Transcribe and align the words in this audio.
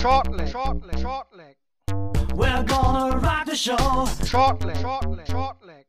Shortleg, 0.00 0.48
shortleg, 0.48 0.98
shortleg. 0.98 1.56
We're 2.34 2.62
gonna 2.64 3.18
rock 3.18 3.44
the 3.44 3.54
show. 3.54 3.76
Shortleg, 4.24 4.76
shortleg, 4.76 5.26
shortleg. 5.26 5.84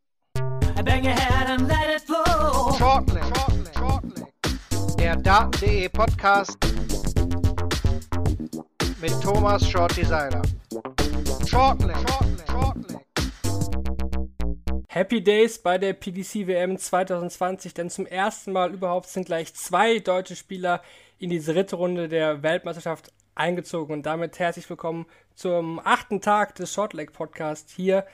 Bang 0.84 1.06
your 1.06 1.14
head 1.14 1.50
and 1.50 1.70
let 1.70 1.90
it 1.90 2.02
flow. 2.02 2.74
Shortleg, 2.78 3.24
shortleg, 3.34 3.74
shortleg. 3.74 4.98
Der 4.98 5.16
Daten.de 5.16 5.88
Podcast 5.88 6.58
mit 9.00 9.14
Thomas 9.22 9.66
Shorty 9.66 10.04
Seiler. 10.04 10.42
Shortleg, 11.48 11.96
shortleg, 11.96 12.48
shortleg. 12.52 13.00
Happy 14.90 15.24
Days 15.24 15.58
bei 15.58 15.78
der 15.78 15.94
PDC 15.94 16.48
WM 16.48 16.78
2020, 16.78 17.74
denn 17.74 17.90
zum 17.90 18.06
ersten 18.06 18.52
Mal 18.52 18.74
überhaupt 18.74 19.08
sind 19.08 19.28
gleich 19.28 19.54
zwei 19.54 20.00
deutsche 20.00 20.36
Spieler 20.36 20.82
in 21.18 21.30
die 21.30 21.40
dritte 21.40 21.78
Runde 21.78 22.10
der 22.10 22.44
Weltmeisterschaft 22.44 23.14
eingezogen. 23.36 23.94
Und 23.94 24.06
damit 24.06 24.40
herzlich 24.40 24.70
willkommen 24.70 25.06
zum 25.36 25.80
achten 25.84 26.22
Tag 26.22 26.56
des 26.56 26.74
Shortleg 26.74 27.14
Podcast 27.14 27.70
hier 27.70 28.06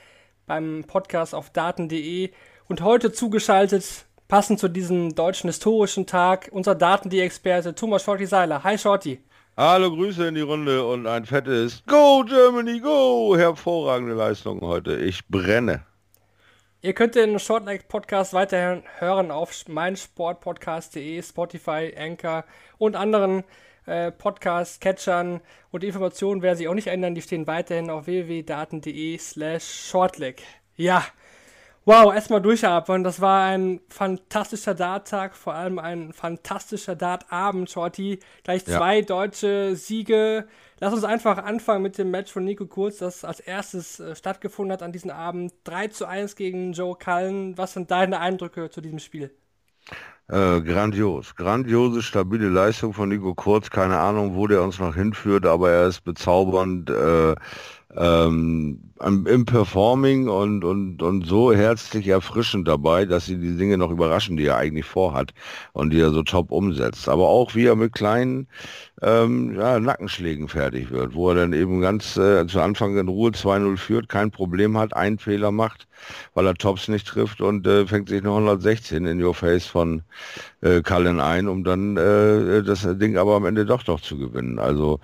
beim 0.46 0.84
Podcast 0.86 1.34
auf 1.34 1.50
daten.de. 1.50 2.30
Und 2.68 2.82
heute 2.82 3.12
zugeschaltet, 3.12 4.06
passend 4.28 4.58
zu 4.58 4.68
diesem 4.68 5.14
deutschen 5.14 5.48
historischen 5.48 6.06
Tag, 6.06 6.48
unser 6.52 6.74
Daten.de-Experte 6.74 7.74
Thomas 7.74 8.02
Shorty 8.02 8.26
Seiler. 8.26 8.62
Hi 8.64 8.76
Shorty. 8.76 9.22
Hallo, 9.56 9.90
Grüße 9.90 10.28
in 10.28 10.36
die 10.36 10.40
Runde 10.40 10.86
und 10.86 11.06
ein 11.08 11.24
fettes 11.24 11.82
Go 11.86 12.24
Germany 12.24 12.78
Go! 12.78 13.34
Hervorragende 13.36 14.14
Leistung 14.14 14.60
heute. 14.60 14.96
Ich 14.96 15.26
brenne. 15.26 15.87
Ihr 16.80 16.92
könnt 16.92 17.16
den 17.16 17.40
Shortleg 17.40 17.88
Podcast 17.88 18.32
weiterhin 18.34 18.84
hören 18.98 19.32
auf 19.32 19.66
meinsportpodcast.de, 19.66 21.20
Spotify, 21.20 21.92
Anchor 21.98 22.44
und 22.78 22.94
anderen 22.94 23.42
äh, 23.86 24.12
Podcast-Catchern. 24.12 25.40
Und 25.72 25.82
die 25.82 25.88
Informationen 25.88 26.40
werden 26.40 26.56
sich 26.56 26.68
auch 26.68 26.74
nicht 26.74 26.86
ändern, 26.86 27.16
die 27.16 27.22
stehen 27.22 27.48
weiterhin 27.48 27.90
auf 27.90 28.06
www.daten.de 28.06 29.18
slash 29.18 29.88
shortleg. 29.90 30.40
Ja, 30.76 31.04
wow, 31.84 32.14
erstmal 32.14 32.42
durchatmen. 32.42 33.02
Das 33.02 33.20
war 33.20 33.46
ein 33.46 33.80
fantastischer 33.88 34.76
Dart-Tag, 34.76 35.34
vor 35.34 35.54
allem 35.54 35.80
ein 35.80 36.12
fantastischer 36.12 36.94
Dart-Abend, 36.94 37.68
Shorty. 37.68 38.20
Gleich 38.44 38.64
zwei 38.64 38.98
ja. 38.98 39.04
deutsche 39.04 39.74
Siege. 39.74 40.46
Lass 40.80 40.94
uns 40.94 41.04
einfach 41.04 41.38
anfangen 41.38 41.82
mit 41.82 41.98
dem 41.98 42.10
Match 42.10 42.32
von 42.32 42.44
Nico 42.44 42.66
Kurz, 42.66 42.98
das 42.98 43.24
als 43.24 43.40
erstes 43.40 43.98
äh, 43.98 44.14
stattgefunden 44.14 44.72
hat 44.72 44.82
an 44.82 44.92
diesem 44.92 45.10
Abend. 45.10 45.52
3 45.64 45.88
zu 45.88 46.06
1 46.06 46.36
gegen 46.36 46.72
Joe 46.72 46.96
Cullen. 46.96 47.58
Was 47.58 47.72
sind 47.72 47.90
deine 47.90 48.20
Eindrücke 48.20 48.70
zu 48.70 48.80
diesem 48.80 49.00
Spiel? 49.00 49.32
Äh, 50.28 50.60
grandios. 50.60 51.34
Grandiose, 51.34 52.02
stabile 52.02 52.48
Leistung 52.48 52.92
von 52.92 53.08
Nico 53.08 53.34
Kurz. 53.34 53.70
Keine 53.70 53.98
Ahnung, 53.98 54.36
wo 54.36 54.46
der 54.46 54.62
uns 54.62 54.78
noch 54.78 54.94
hinführt, 54.94 55.46
aber 55.46 55.70
er 55.70 55.88
ist 55.88 56.02
bezaubernd. 56.02 56.90
Äh, 56.90 57.34
ähm, 57.96 58.80
im 59.00 59.44
Performing 59.46 60.28
und, 60.28 60.64
und, 60.64 61.02
und 61.02 61.26
so 61.26 61.52
herzlich 61.52 62.08
erfrischend 62.08 62.68
dabei, 62.68 63.04
dass 63.04 63.26
sie 63.26 63.38
die 63.38 63.56
Dinge 63.56 63.78
noch 63.78 63.90
überraschen, 63.90 64.36
die 64.36 64.46
er 64.46 64.56
eigentlich 64.56 64.84
vorhat 64.84 65.32
und 65.72 65.90
die 65.90 66.00
er 66.00 66.10
so 66.10 66.22
top 66.22 66.50
umsetzt. 66.50 67.08
Aber 67.08 67.28
auch 67.28 67.54
wie 67.54 67.66
er 67.66 67.76
mit 67.76 67.92
kleinen 67.92 68.48
ähm, 69.00 69.54
ja, 69.54 69.78
Nackenschlägen 69.78 70.48
fertig 70.48 70.90
wird, 70.90 71.14
wo 71.14 71.30
er 71.30 71.36
dann 71.36 71.52
eben 71.52 71.80
ganz 71.80 72.16
äh, 72.16 72.46
zu 72.46 72.60
Anfang 72.60 72.98
in 72.98 73.08
Ruhe 73.08 73.30
2-0 73.30 73.76
führt, 73.76 74.08
kein 74.08 74.30
Problem 74.30 74.76
hat, 74.76 74.94
einen 74.94 75.18
Fehler 75.18 75.52
macht, 75.52 75.86
weil 76.34 76.46
er 76.46 76.54
Tops 76.54 76.88
nicht 76.88 77.06
trifft 77.06 77.40
und 77.40 77.66
äh, 77.66 77.86
fängt 77.86 78.08
sich 78.08 78.22
noch 78.22 78.34
116 78.34 79.06
in 79.06 79.22
Your 79.22 79.34
Face 79.34 79.66
von 79.66 80.02
äh, 80.60 80.82
Cullen 80.82 81.20
ein, 81.20 81.48
um 81.48 81.62
dann 81.64 81.96
äh, 81.96 82.62
das 82.62 82.86
Ding 82.98 83.16
aber 83.16 83.36
am 83.36 83.46
Ende 83.46 83.64
doch 83.64 83.86
noch 83.86 84.00
zu 84.00 84.18
gewinnen. 84.18 84.58
Also 84.58 85.00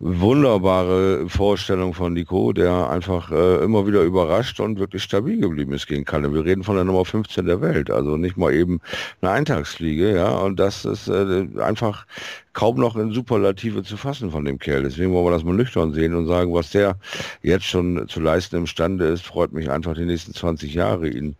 wunderbare 0.00 1.28
Vorstellung 1.28 1.94
von 1.94 2.14
Nico, 2.20 2.52
der 2.52 2.90
einfach 2.90 3.30
äh, 3.32 3.64
immer 3.64 3.86
wieder 3.86 4.02
überrascht 4.02 4.60
und 4.60 4.78
wirklich 4.78 5.02
stabil 5.02 5.40
geblieben 5.40 5.72
ist 5.72 5.86
gegen 5.86 6.04
Kalle. 6.04 6.32
Wir 6.34 6.44
reden 6.44 6.62
von 6.62 6.76
der 6.76 6.84
Nummer 6.84 7.04
15 7.06 7.46
der 7.46 7.62
Welt, 7.62 7.90
also 7.90 8.18
nicht 8.18 8.36
mal 8.36 8.52
eben 8.52 8.80
eine 9.22 9.30
Eintagsfliege, 9.30 10.14
ja, 10.14 10.30
und 10.30 10.60
das 10.60 10.84
ist 10.84 11.08
äh, 11.08 11.46
einfach 11.60 12.06
kaum 12.52 12.78
noch 12.78 12.96
in 12.96 13.12
Superlative 13.12 13.82
zu 13.82 13.96
fassen 13.96 14.30
von 14.30 14.44
dem 14.44 14.58
Kerl. 14.58 14.82
Deswegen 14.82 15.12
wollen 15.12 15.26
wir 15.26 15.30
das 15.30 15.44
mal 15.44 15.54
nüchtern 15.54 15.94
sehen 15.94 16.14
und 16.14 16.26
sagen, 16.26 16.52
was 16.52 16.70
der 16.70 16.96
jetzt 17.42 17.64
schon 17.64 18.06
zu 18.08 18.20
leisten 18.20 18.56
imstande 18.56 19.06
ist, 19.06 19.24
freut 19.24 19.52
mich 19.52 19.70
einfach 19.70 19.94
die 19.94 20.04
nächsten 20.04 20.34
20 20.34 20.74
Jahre, 20.74 21.08
ihn 21.08 21.36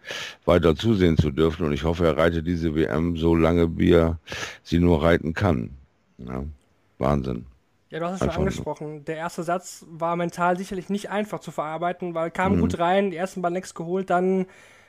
weiter 0.46 0.74
zusehen 0.74 1.18
zu 1.18 1.30
dürfen. 1.30 1.66
Und 1.66 1.72
ich 1.72 1.84
hoffe, 1.84 2.06
er 2.06 2.16
reitet 2.16 2.46
diese 2.46 2.74
WM 2.74 3.18
so 3.18 3.34
lange, 3.34 3.76
wie 3.76 3.92
er 3.92 4.18
sie 4.62 4.78
nur 4.78 5.02
reiten 5.02 5.34
kann. 5.34 5.70
Ja, 6.18 6.42
Wahnsinn. 6.98 7.49
Ja, 7.90 7.98
du 7.98 8.06
hast 8.06 8.20
es 8.22 8.32
schon 8.32 8.42
angesprochen. 8.42 9.04
Der 9.04 9.16
erste 9.16 9.42
Satz 9.42 9.84
war 9.88 10.14
mental 10.14 10.56
sicherlich 10.56 10.88
nicht 10.88 11.10
einfach 11.10 11.40
zu 11.40 11.50
verarbeiten, 11.50 12.14
weil 12.14 12.30
kam 12.30 12.56
mhm. 12.56 12.60
gut 12.60 12.78
rein, 12.78 13.10
die 13.10 13.16
ersten 13.16 13.42
Ball 13.42 13.50
nichts 13.50 13.74
geholt, 13.74 14.10
dann 14.10 14.46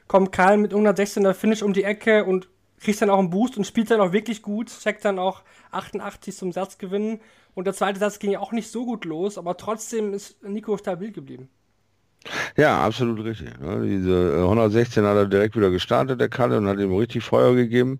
kommt 0.07 0.31
Karl 0.31 0.57
mit 0.57 0.73
116er 0.73 1.33
Finish 1.33 1.63
um 1.63 1.73
die 1.73 1.83
Ecke 1.83 2.25
und 2.25 2.47
kriegt 2.79 3.01
dann 3.01 3.09
auch 3.09 3.19
einen 3.19 3.29
Boost 3.29 3.57
und 3.57 3.65
spielt 3.65 3.89
dann 3.89 4.01
auch 4.01 4.11
wirklich 4.11 4.41
gut, 4.41 4.67
checkt 4.67 5.03
dann 5.05 5.19
auch 5.19 5.41
88 5.71 6.35
zum 6.35 6.51
Satz 6.51 6.77
gewinnen. 6.77 7.21
Und 7.53 7.65
der 7.65 7.73
zweite 7.73 7.99
Satz 7.99 8.19
ging 8.19 8.31
ja 8.31 8.39
auch 8.39 8.51
nicht 8.51 8.71
so 8.71 8.85
gut 8.85 9.05
los, 9.05 9.37
aber 9.37 9.57
trotzdem 9.57 10.13
ist 10.13 10.41
Nico 10.43 10.77
stabil 10.77 11.11
geblieben. 11.11 11.49
Ja, 12.55 12.81
absolut 12.81 13.23
richtig. 13.25 13.49
Ne? 13.59 13.81
Diese 13.83 14.41
116 14.43 15.03
äh, 15.03 15.07
hat 15.07 15.15
er 15.15 15.25
direkt 15.25 15.55
wieder 15.55 15.71
gestartet, 15.71 16.21
der 16.21 16.29
Kalle, 16.29 16.57
und 16.57 16.67
hat 16.67 16.77
ihm 16.77 16.93
richtig 16.93 17.23
Feuer 17.23 17.55
gegeben. 17.55 17.99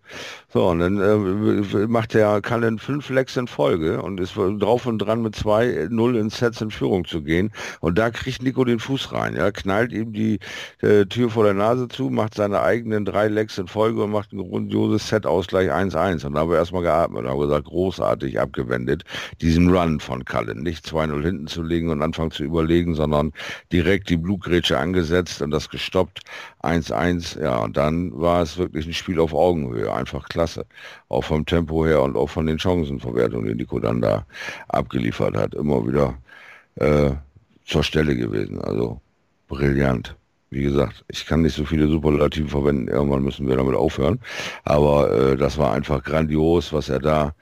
So, 0.53 0.67
und 0.67 0.79
dann 0.79 0.99
äh, 0.99 1.87
macht 1.87 2.13
der 2.13 2.39
Kalle 2.41 2.77
fünf 2.77 3.09
Lecks 3.09 3.35
in 3.35 3.47
Folge 3.47 4.01
und 4.01 4.19
ist 4.19 4.35
drauf 4.35 4.85
und 4.85 4.99
dran 4.99 5.23
mit 5.23 5.35
2-0 5.35 6.19
in 6.19 6.29
Sets 6.29 6.61
in 6.61 6.69
Führung 6.69 7.05
zu 7.05 7.23
gehen. 7.23 7.51
Und 7.79 7.97
da 7.97 8.11
kriegt 8.11 8.43
Nico 8.43 8.63
den 8.63 8.79
Fuß 8.79 9.11
rein, 9.11 9.35
ja, 9.35 9.51
knallt 9.51 9.91
ihm 9.91 10.13
die 10.13 10.39
äh, 10.81 11.05
Tür 11.05 11.31
vor 11.31 11.43
der 11.43 11.55
Nase 11.55 11.87
zu, 11.87 12.09
macht 12.11 12.35
seine 12.35 12.61
eigenen 12.61 13.05
drei 13.05 13.27
Lecks 13.27 13.57
in 13.57 13.67
Folge 13.67 14.03
und 14.03 14.11
macht 14.11 14.33
ein 14.33 14.37
grandioses 14.37 15.07
Set-Ausgleich 15.07 15.71
1-1. 15.71 16.25
Und 16.25 16.35
da 16.35 16.41
haben 16.41 16.51
wir 16.51 16.57
erstmal 16.57 16.83
geatmet, 16.83 17.25
haben 17.25 17.39
gesagt, 17.39 17.65
großartig 17.65 18.39
abgewendet, 18.39 19.03
diesen 19.41 19.75
Run 19.75 19.99
von 19.99 20.25
Kalle. 20.25 20.53
Nicht 20.53 20.85
2-0 20.85 21.23
hinten 21.23 21.47
zu 21.47 21.63
legen 21.63 21.89
und 21.89 22.03
anfangen 22.03 22.31
zu 22.31 22.43
überlegen, 22.43 22.93
sondern 22.93 23.31
direkt 23.71 24.10
die 24.11 24.17
Blutgrätsche 24.17 24.77
angesetzt 24.77 25.41
und 25.41 25.51
das 25.51 25.69
gestoppt. 25.69 26.21
1-1, 26.61 27.41
ja, 27.41 27.57
und 27.57 27.77
dann 27.77 28.11
war 28.19 28.41
es 28.41 28.57
wirklich 28.57 28.85
ein 28.85 28.93
Spiel 28.93 29.19
auf 29.19 29.33
Augenhöhe, 29.33 29.91
einfach 29.91 30.27
klasse. 30.29 30.65
Auch 31.09 31.23
vom 31.23 31.45
Tempo 31.45 31.85
her 31.85 32.01
und 32.01 32.15
auch 32.15 32.29
von 32.29 32.45
den 32.45 32.59
Chancenverwertungen, 32.59 33.47
die 33.47 33.55
Nico 33.55 33.79
dann 33.79 34.01
da 34.01 34.25
abgeliefert 34.67 35.35
hat. 35.35 35.55
Immer 35.55 35.87
wieder 35.87 36.13
äh, 36.75 37.11
zur 37.65 37.83
Stelle 37.83 38.15
gewesen, 38.15 38.61
also 38.61 39.01
brillant 39.47 40.15
wie 40.51 40.63
gesagt, 40.63 41.05
ich 41.07 41.25
kann 41.25 41.41
nicht 41.43 41.55
so 41.55 41.63
viele 41.63 41.87
Superlative 41.87 42.49
verwenden, 42.49 42.89
irgendwann 42.89 43.23
müssen 43.23 43.47
wir 43.47 43.55
damit 43.55 43.73
aufhören. 43.73 44.19
Aber 44.65 45.09
äh, 45.11 45.37
das 45.37 45.57
war 45.57 45.71
einfach 45.71 46.03
grandios, 46.03 46.73
was 46.73 46.89
er 46.89 46.99
da 46.99 47.33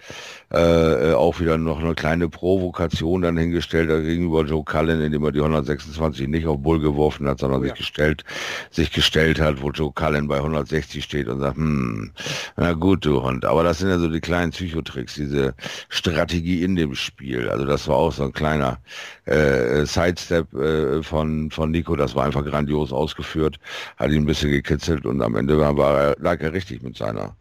äh, 0.52 1.14
auch 1.14 1.40
wieder 1.40 1.58
noch 1.58 1.80
eine 1.80 1.94
kleine 1.94 2.28
Provokation 2.28 3.22
dann 3.22 3.38
hingestellt 3.38 3.90
hat 3.90 4.04
gegenüber 4.04 4.44
Joe 4.44 4.64
Cullen, 4.64 5.02
indem 5.02 5.24
er 5.24 5.32
die 5.32 5.40
126 5.40 6.28
nicht 6.28 6.48
auf 6.48 6.60
Bull 6.60 6.80
geworfen 6.80 7.28
hat, 7.28 7.40
sondern 7.40 7.62
oh, 7.62 7.64
ja. 7.64 7.70
sich 7.70 7.80
gestellt, 7.80 8.24
sich 8.72 8.92
gestellt 8.92 9.40
hat, 9.40 9.62
wo 9.62 9.70
Joe 9.70 9.92
Cullen 9.94 10.28
bei 10.28 10.38
160 10.38 11.04
steht 11.04 11.28
und 11.28 11.40
sagt, 11.40 11.58
hm, 11.58 12.12
na 12.58 12.74
gut, 12.74 13.06
du 13.06 13.22
Hund. 13.22 13.46
Aber 13.46 13.64
das 13.64 13.80
sind 13.80 13.90
ja 13.90 14.00
so 14.00 14.10
die 14.10 14.22
kleinen 14.22 14.52
Psychotricks, 14.52 15.16
diese 15.16 15.54
Strategie 15.90 16.64
in 16.64 16.76
dem 16.76 16.96
Spiel. 16.96 17.50
Also 17.50 17.66
das 17.66 17.88
war 17.88 17.98
auch 17.98 18.12
so 18.12 18.24
ein 18.24 18.34
kleiner 18.34 18.80
äh, 19.26 19.86
Sidestep 19.86 20.54
äh, 20.56 21.04
von, 21.04 21.52
von 21.52 21.70
Nico, 21.70 21.96
das 21.96 22.16
war 22.16 22.26
einfach 22.26 22.44
grandios 22.44 22.92
ausgeführt, 22.92 23.60
hat 23.98 24.10
ihn 24.10 24.24
ein 24.24 24.26
bisschen 24.26 24.50
gekitzelt 24.50 25.06
und 25.06 25.22
am 25.22 25.36
Ende 25.36 25.60
war, 25.60 25.78
war 25.78 26.00
er, 26.00 26.16
lag 26.20 26.42
er 26.42 26.54
richtig 26.54 26.82
mit 26.82 26.98
seiner 26.98 27.36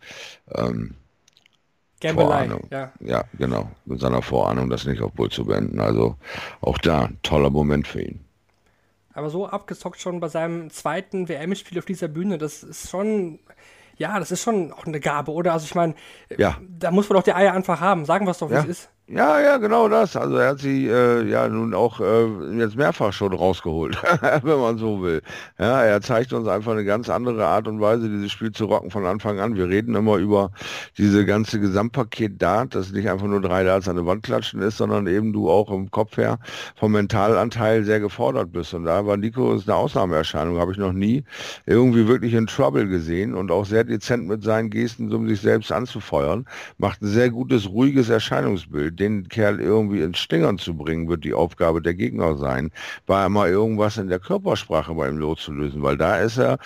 ähm, 0.54 0.94
Vorahnung. 2.02 2.66
Ja. 2.70 2.92
ja, 3.00 3.24
genau, 3.36 3.70
mit 3.84 4.00
seiner 4.00 4.22
Vorahnung, 4.22 4.70
das 4.70 4.86
nicht 4.86 5.02
auf 5.02 5.12
Bull 5.12 5.30
zu 5.30 5.44
beenden. 5.44 5.80
Also 5.80 6.16
auch 6.60 6.78
da, 6.78 7.08
toller 7.22 7.50
Moment 7.50 7.86
für 7.86 8.02
ihn. 8.02 8.20
Aber 9.14 9.30
so 9.30 9.48
abgezockt 9.48 10.00
schon 10.00 10.20
bei 10.20 10.28
seinem 10.28 10.70
zweiten 10.70 11.28
WM-Spiel 11.28 11.78
auf 11.78 11.84
dieser 11.84 12.06
Bühne, 12.06 12.38
das 12.38 12.62
ist 12.62 12.88
schon, 12.88 13.40
ja, 13.96 14.18
das 14.18 14.30
ist 14.30 14.42
schon 14.42 14.72
auch 14.72 14.86
eine 14.86 15.00
Gabe, 15.00 15.32
oder? 15.32 15.52
Also 15.52 15.64
ich 15.64 15.74
meine, 15.74 15.94
ja. 16.36 16.56
da 16.60 16.92
muss 16.92 17.08
man 17.08 17.16
doch 17.16 17.24
die 17.24 17.34
Eier 17.34 17.52
einfach 17.52 17.80
haben. 17.80 18.04
Sagen 18.04 18.26
wir 18.26 18.30
es 18.30 18.38
doch, 18.38 18.50
wie 18.50 18.54
ja. 18.54 18.60
es 18.60 18.66
ist. 18.66 18.90
Ja, 19.10 19.40
ja, 19.40 19.56
genau 19.56 19.88
das. 19.88 20.16
Also 20.16 20.36
er 20.36 20.50
hat 20.50 20.58
sie 20.58 20.86
äh, 20.86 21.22
ja 21.26 21.48
nun 21.48 21.72
auch 21.72 21.98
äh, 21.98 22.26
jetzt 22.58 22.76
mehrfach 22.76 23.10
schon 23.14 23.32
rausgeholt, 23.32 23.96
wenn 24.42 24.58
man 24.58 24.76
so 24.76 25.00
will. 25.02 25.22
Ja, 25.58 25.82
er 25.82 26.02
zeigt 26.02 26.34
uns 26.34 26.46
einfach 26.46 26.72
eine 26.72 26.84
ganz 26.84 27.08
andere 27.08 27.46
Art 27.46 27.66
und 27.68 27.80
Weise, 27.80 28.10
dieses 28.10 28.30
Spiel 28.30 28.52
zu 28.52 28.66
rocken 28.66 28.90
von 28.90 29.06
Anfang 29.06 29.40
an. 29.40 29.56
Wir 29.56 29.66
reden 29.66 29.94
immer 29.94 30.16
über 30.18 30.50
diese 30.98 31.24
ganze 31.24 31.58
Gesamtpaket 31.58 32.42
Dart, 32.42 32.74
dass 32.74 32.92
nicht 32.92 33.08
einfach 33.08 33.26
nur 33.26 33.40
drei 33.40 33.64
Darts 33.64 33.88
an 33.88 33.96
der 33.96 34.04
Wand 34.04 34.24
klatschen 34.24 34.60
ist, 34.60 34.76
sondern 34.76 35.06
eben 35.06 35.32
du 35.32 35.48
auch 35.48 35.70
im 35.70 35.90
Kopf 35.90 36.18
her 36.18 36.38
vom 36.76 36.92
Mentalanteil 36.92 37.84
sehr 37.84 38.00
gefordert 38.00 38.52
bist. 38.52 38.74
Und 38.74 38.84
da 38.84 39.06
war 39.06 39.16
Nico 39.16 39.54
ist 39.54 39.70
eine 39.70 39.76
Ausnahmeerscheinung, 39.78 40.58
habe 40.58 40.72
ich 40.72 40.78
noch 40.78 40.92
nie 40.92 41.24
irgendwie 41.64 42.06
wirklich 42.06 42.34
in 42.34 42.46
Trouble 42.46 42.86
gesehen 42.86 43.34
und 43.34 43.50
auch 43.50 43.64
sehr 43.64 43.84
dezent 43.84 44.28
mit 44.28 44.42
seinen 44.42 44.68
Gesten, 44.68 45.10
um 45.14 45.26
sich 45.26 45.40
selbst 45.40 45.72
anzufeuern. 45.72 46.44
Macht 46.76 47.00
ein 47.00 47.08
sehr 47.08 47.30
gutes, 47.30 47.70
ruhiges 47.70 48.10
Erscheinungsbild 48.10 48.97
den 48.98 49.28
Kerl 49.28 49.60
irgendwie 49.60 50.02
ins 50.02 50.18
Stingern 50.18 50.58
zu 50.58 50.76
bringen, 50.76 51.08
wird 51.08 51.24
die 51.24 51.34
Aufgabe 51.34 51.80
der 51.82 51.94
Gegner 51.94 52.36
sein, 52.36 52.70
war 53.06 53.28
mal 53.28 53.48
irgendwas 53.48 53.96
in 53.96 54.08
der 54.08 54.18
Körpersprache 54.18 54.94
bei 54.94 55.08
ihm 55.08 55.18
loszulösen, 55.18 55.82
weil 55.82 55.96
da 55.96 56.18
ist 56.18 56.38
er 56.38 56.58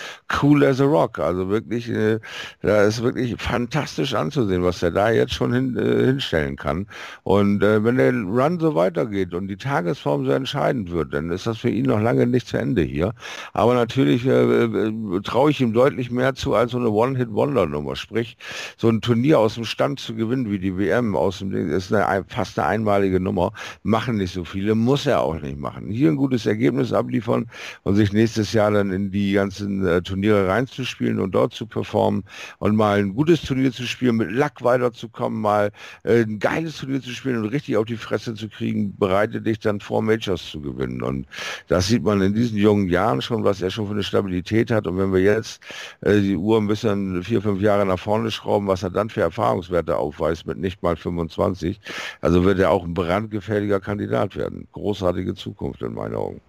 cool 0.43 0.65
as 0.65 0.81
a 0.81 0.85
rock. 0.85 1.19
Also 1.19 1.49
wirklich, 1.49 1.89
äh, 1.89 2.19
da 2.63 2.83
ist 2.83 3.03
wirklich 3.03 3.41
fantastisch 3.41 4.15
anzusehen, 4.15 4.63
was 4.63 4.83
er 4.83 4.91
da 4.91 5.11
jetzt 5.11 5.35
schon 5.35 5.53
hin, 5.53 5.77
äh, 5.77 6.07
hinstellen 6.07 6.57
kann. 6.57 6.87
Und 7.23 7.63
äh, 7.63 7.85
wenn 7.85 7.97
der 7.97 8.13
Run 8.13 8.59
so 8.61 8.75
weitergeht 8.75 9.35
und 9.35 9.49
die 9.49 9.57
Tagesform 9.57 10.27
so 10.27 10.33
entscheidend 10.33 10.91
wird, 10.91 11.15
dann 11.15 11.31
ist 11.31 11.47
das 11.47 11.59
für 11.59 11.71
ihn 11.71 11.87
noch 11.87 12.01
lange 12.01 12.27
nicht 12.27 12.49
zu 12.49 12.57
Ende 12.57 12.83
hier. 12.83 13.15
Aber 13.53 13.75
natürlich 13.75 14.27
äh, 14.27 14.65
äh 14.65 15.21
traue 15.23 15.51
ich 15.51 15.61
ihm 15.61 15.73
deutlich 15.73 16.11
mehr 16.11 16.35
zu 16.35 16.55
als 16.55 16.73
so 16.73 16.79
eine 16.79 16.91
One-Hit-Wonder-Nummer. 16.91 17.97
Sprich, 17.97 18.37
so 18.77 18.89
ein 18.89 19.01
Turnier 19.01 19.39
aus 19.39 19.55
dem 19.55 19.65
Stand 19.65 20.01
zu 20.01 20.15
gewinnen 20.15 20.51
wie 20.51 20.59
die 20.59 20.77
WM 20.77 21.17
aus 21.17 21.39
dem 21.39 21.51
Ding, 21.51 21.69
ist 21.69 21.93
eine, 21.93 22.07
fast 22.29 22.59
eine 22.59 22.69
einmalige 22.69 23.21
Nummer. 23.21 23.53
Machen 23.83 24.17
nicht 24.17 24.33
so 24.33 24.45
viele, 24.45 24.75
muss 24.75 25.07
er 25.07 25.21
auch 25.21 25.41
nicht 25.41 25.59
machen. 25.59 25.91
Hier 25.91 26.11
ein 26.11 26.17
gutes 26.17 26.47
Ergebnis 26.47 26.93
abliefern 26.93 27.47
und 27.83 27.97
sich 27.97 28.13
nächstes 28.13 28.53
Jahr 28.53 28.71
dann 28.71 28.91
in 28.91 29.11
die 29.11 29.33
ganzen 29.33 29.87
äh, 29.87 30.03
Turniere 30.03 30.49
reinzuspielen 30.49 31.21
und 31.21 31.33
dort 31.33 31.55
zu 31.55 31.67
performen 31.67 32.25
und 32.59 32.77
mal 32.77 32.99
ein 32.99 33.15
gutes 33.15 33.43
Turnier 33.43 33.73
zu 33.73 33.87
spielen, 33.87 34.17
mit 34.17 34.31
Lack 34.31 34.63
weiterzukommen, 34.63 35.41
mal 35.41 35.71
äh, 36.05 36.23
ein 36.23 36.39
geiles 36.39 36.79
Turnier 36.79 37.01
zu 37.01 37.11
spielen 37.11 37.39
und 37.39 37.47
richtig 37.47 37.77
auf 37.77 37.87
die 37.87 37.97
Fresse 37.97 38.35
zu 38.35 38.49
kriegen, 38.49 38.97
bereite 38.97 39.41
dich 39.41 39.59
dann 39.61 39.81
vor, 39.81 40.03
Majors 40.03 40.51
zu 40.51 40.61
gewinnen. 40.61 41.03
Und 41.03 41.27
das 41.69 41.89
sieht 41.89 42.03
man 42.03 42.21
in 42.21 42.35
diesen 42.35 42.59
jungen 42.59 42.89
Jahren 42.89 43.23
schon, 43.23 43.45
was 43.45 43.63
er 43.63 43.71
schon 43.71 43.87
für 43.87 43.93
eine 43.93 44.03
Stabilität 44.03 44.71
hat. 44.71 44.87
Und 44.87 44.99
wenn 44.99 45.13
wir 45.13 45.21
jetzt 45.21 45.63
äh, 46.01 46.21
die 46.21 46.37
Uhr 46.37 46.59
ein 46.59 46.67
bisschen 46.67 47.23
vier, 47.23 47.43
fünf 47.43 47.61
Jahre 47.61 47.87
nach 47.87 47.99
vorne 47.99 48.31
schrauben, 48.31 48.67
was 48.67 48.83
er 48.83 48.91
dann 48.91 49.09
für 49.09 49.21
Erfahrungswerte 49.21 49.97
aufweist 49.97 50.47
mit 50.47 50.59
nicht 50.59 50.83
mal 50.83 50.97
25, 50.97 51.81
also 52.21 52.45
wird 52.45 52.59
er 52.59 52.71
auch 52.71 52.85
ein 52.85 52.95
brandgefährlicher 52.95 53.81
Kandidat 53.81 54.37
werden. 54.37 54.69
Großartige 54.73 55.35
Zukunft 55.35 55.83
in 55.83 55.95
meinen 55.95 56.15
Augen. 56.15 56.41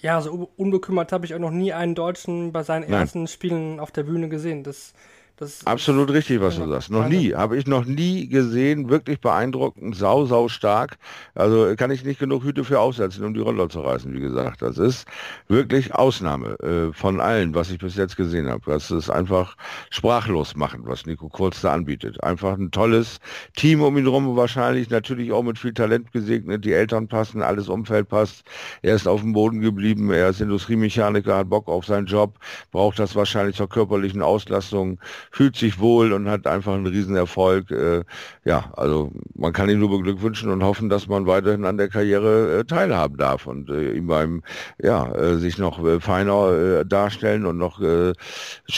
Ja, 0.00 0.20
so 0.20 0.50
unbekümmert 0.56 1.12
habe 1.12 1.24
ich 1.26 1.34
auch 1.34 1.38
noch 1.38 1.50
nie 1.50 1.72
einen 1.72 1.94
Deutschen 1.94 2.52
bei 2.52 2.64
seinen 2.64 2.90
Nein. 2.90 3.02
ersten 3.02 3.28
Spielen 3.28 3.78
auf 3.78 3.92
der 3.92 4.02
Bühne 4.02 4.28
gesehen. 4.28 4.64
Das 4.64 4.94
das 5.42 5.66
Absolut 5.66 6.10
richtig, 6.10 6.40
was 6.40 6.56
du 6.56 6.68
sagst. 6.68 6.90
Noch 6.90 7.08
nie, 7.08 7.34
habe 7.34 7.56
ich 7.56 7.66
noch 7.66 7.84
nie 7.84 8.28
gesehen, 8.28 8.88
wirklich 8.88 9.20
beeindruckend, 9.20 9.96
sau, 9.96 10.24
sau 10.24 10.48
stark. 10.48 10.98
Also 11.34 11.74
kann 11.76 11.90
ich 11.90 12.04
nicht 12.04 12.20
genug 12.20 12.44
Hüte 12.44 12.64
für 12.64 12.80
aufsetzen, 12.80 13.24
um 13.24 13.34
die 13.34 13.40
Roller 13.40 13.68
zu 13.68 13.80
reißen, 13.80 14.12
wie 14.12 14.20
gesagt. 14.20 14.62
Das 14.62 14.78
ist 14.78 15.06
wirklich 15.48 15.94
Ausnahme 15.94 16.58
äh, 16.60 16.92
von 16.92 17.20
allen, 17.20 17.54
was 17.54 17.70
ich 17.70 17.78
bis 17.78 17.96
jetzt 17.96 18.16
gesehen 18.16 18.48
habe. 18.48 18.62
Das 18.66 18.90
ist 18.90 19.10
einfach 19.10 19.56
sprachlos 19.90 20.56
machen, 20.56 20.82
was 20.84 21.06
Nico 21.06 21.28
Kurz 21.28 21.60
da 21.60 21.72
anbietet. 21.72 22.22
Einfach 22.22 22.56
ein 22.56 22.70
tolles 22.70 23.18
Team 23.56 23.82
um 23.82 23.98
ihn 23.98 24.06
rum, 24.06 24.36
wahrscheinlich 24.36 24.90
natürlich 24.90 25.32
auch 25.32 25.42
mit 25.42 25.58
viel 25.58 25.74
Talent 25.74 26.12
gesegnet. 26.12 26.64
Die 26.64 26.72
Eltern 26.72 27.08
passen, 27.08 27.42
alles 27.42 27.68
Umfeld 27.68 28.08
passt. 28.08 28.44
Er 28.82 28.94
ist 28.94 29.08
auf 29.08 29.20
dem 29.20 29.32
Boden 29.32 29.60
geblieben, 29.60 30.10
er 30.10 30.28
ist 30.28 30.40
Industriemechaniker, 30.40 31.36
hat 31.36 31.50
Bock 31.50 31.68
auf 31.68 31.84
seinen 31.84 32.06
Job, 32.06 32.38
braucht 32.70 32.98
das 32.98 33.16
wahrscheinlich 33.16 33.56
zur 33.56 33.68
körperlichen 33.68 34.22
Auslastung 34.22 35.00
fühlt 35.32 35.56
sich 35.56 35.80
wohl 35.80 36.12
und 36.12 36.28
hat 36.28 36.46
einfach 36.46 36.74
einen 36.74 36.86
Riesenerfolg. 36.86 37.70
Äh, 37.70 38.04
ja, 38.44 38.70
also 38.76 39.10
man 39.34 39.52
kann 39.52 39.70
ihm 39.70 39.80
nur 39.80 39.90
beglückwünschen 39.90 40.50
und 40.50 40.62
hoffen, 40.62 40.88
dass 40.88 41.08
man 41.08 41.26
weiterhin 41.26 41.64
an 41.64 41.78
der 41.78 41.88
Karriere 41.88 42.60
äh, 42.60 42.64
teilhaben 42.64 43.16
darf 43.16 43.46
und 43.46 43.70
äh, 43.70 43.94
ihm 43.94 44.06
beim, 44.06 44.42
ja, 44.80 45.10
äh, 45.14 45.38
sich 45.38 45.58
noch 45.58 45.82
äh, 45.84 46.00
feiner 46.00 46.52
äh, 46.52 46.86
darstellen 46.86 47.46
und 47.46 47.56
noch 47.58 47.80
äh, 47.80 48.12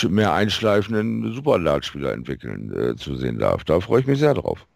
mehr 0.08 0.32
einschleifenden 0.32 1.34
Superdartspieler 1.34 2.12
entwickeln 2.12 2.72
äh, 2.72 2.96
zu 2.96 3.16
sehen 3.16 3.38
darf. 3.38 3.64
Da 3.64 3.80
freue 3.80 4.00
ich 4.00 4.06
mich 4.06 4.20
sehr 4.20 4.34
drauf. 4.34 4.66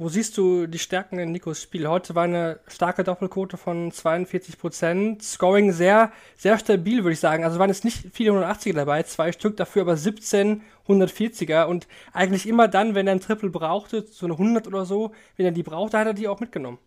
Wo 0.00 0.08
siehst 0.08 0.38
du 0.38 0.66
die 0.66 0.78
Stärken 0.78 1.18
in 1.18 1.30
Nikos 1.30 1.60
Spiel? 1.60 1.86
Heute 1.86 2.14
war 2.14 2.22
eine 2.24 2.58
starke 2.68 3.04
Doppelquote 3.04 3.58
von 3.58 3.92
42 3.92 4.56
Prozent. 4.56 5.22
Scoring 5.22 5.72
sehr, 5.72 6.10
sehr 6.38 6.58
stabil, 6.58 7.04
würde 7.04 7.12
ich 7.12 7.20
sagen. 7.20 7.44
Also 7.44 7.58
waren 7.58 7.68
jetzt 7.68 7.84
nicht 7.84 8.06
viele 8.10 8.30
180er 8.30 8.72
dabei, 8.72 9.02
zwei 9.02 9.30
Stück, 9.30 9.58
dafür 9.58 9.82
aber 9.82 9.98
17 9.98 10.62
140er 10.88 11.64
und 11.66 11.86
eigentlich 12.14 12.48
immer 12.48 12.66
dann, 12.66 12.94
wenn 12.94 13.08
er 13.08 13.12
ein 13.12 13.20
Triple 13.20 13.50
brauchte, 13.50 14.06
so 14.10 14.24
eine 14.24 14.32
100 14.32 14.66
oder 14.66 14.86
so, 14.86 15.12
wenn 15.36 15.44
er 15.44 15.52
die 15.52 15.62
brauchte, 15.62 15.98
hat 15.98 16.06
er 16.06 16.14
die 16.14 16.28
auch 16.28 16.40
mitgenommen. 16.40 16.78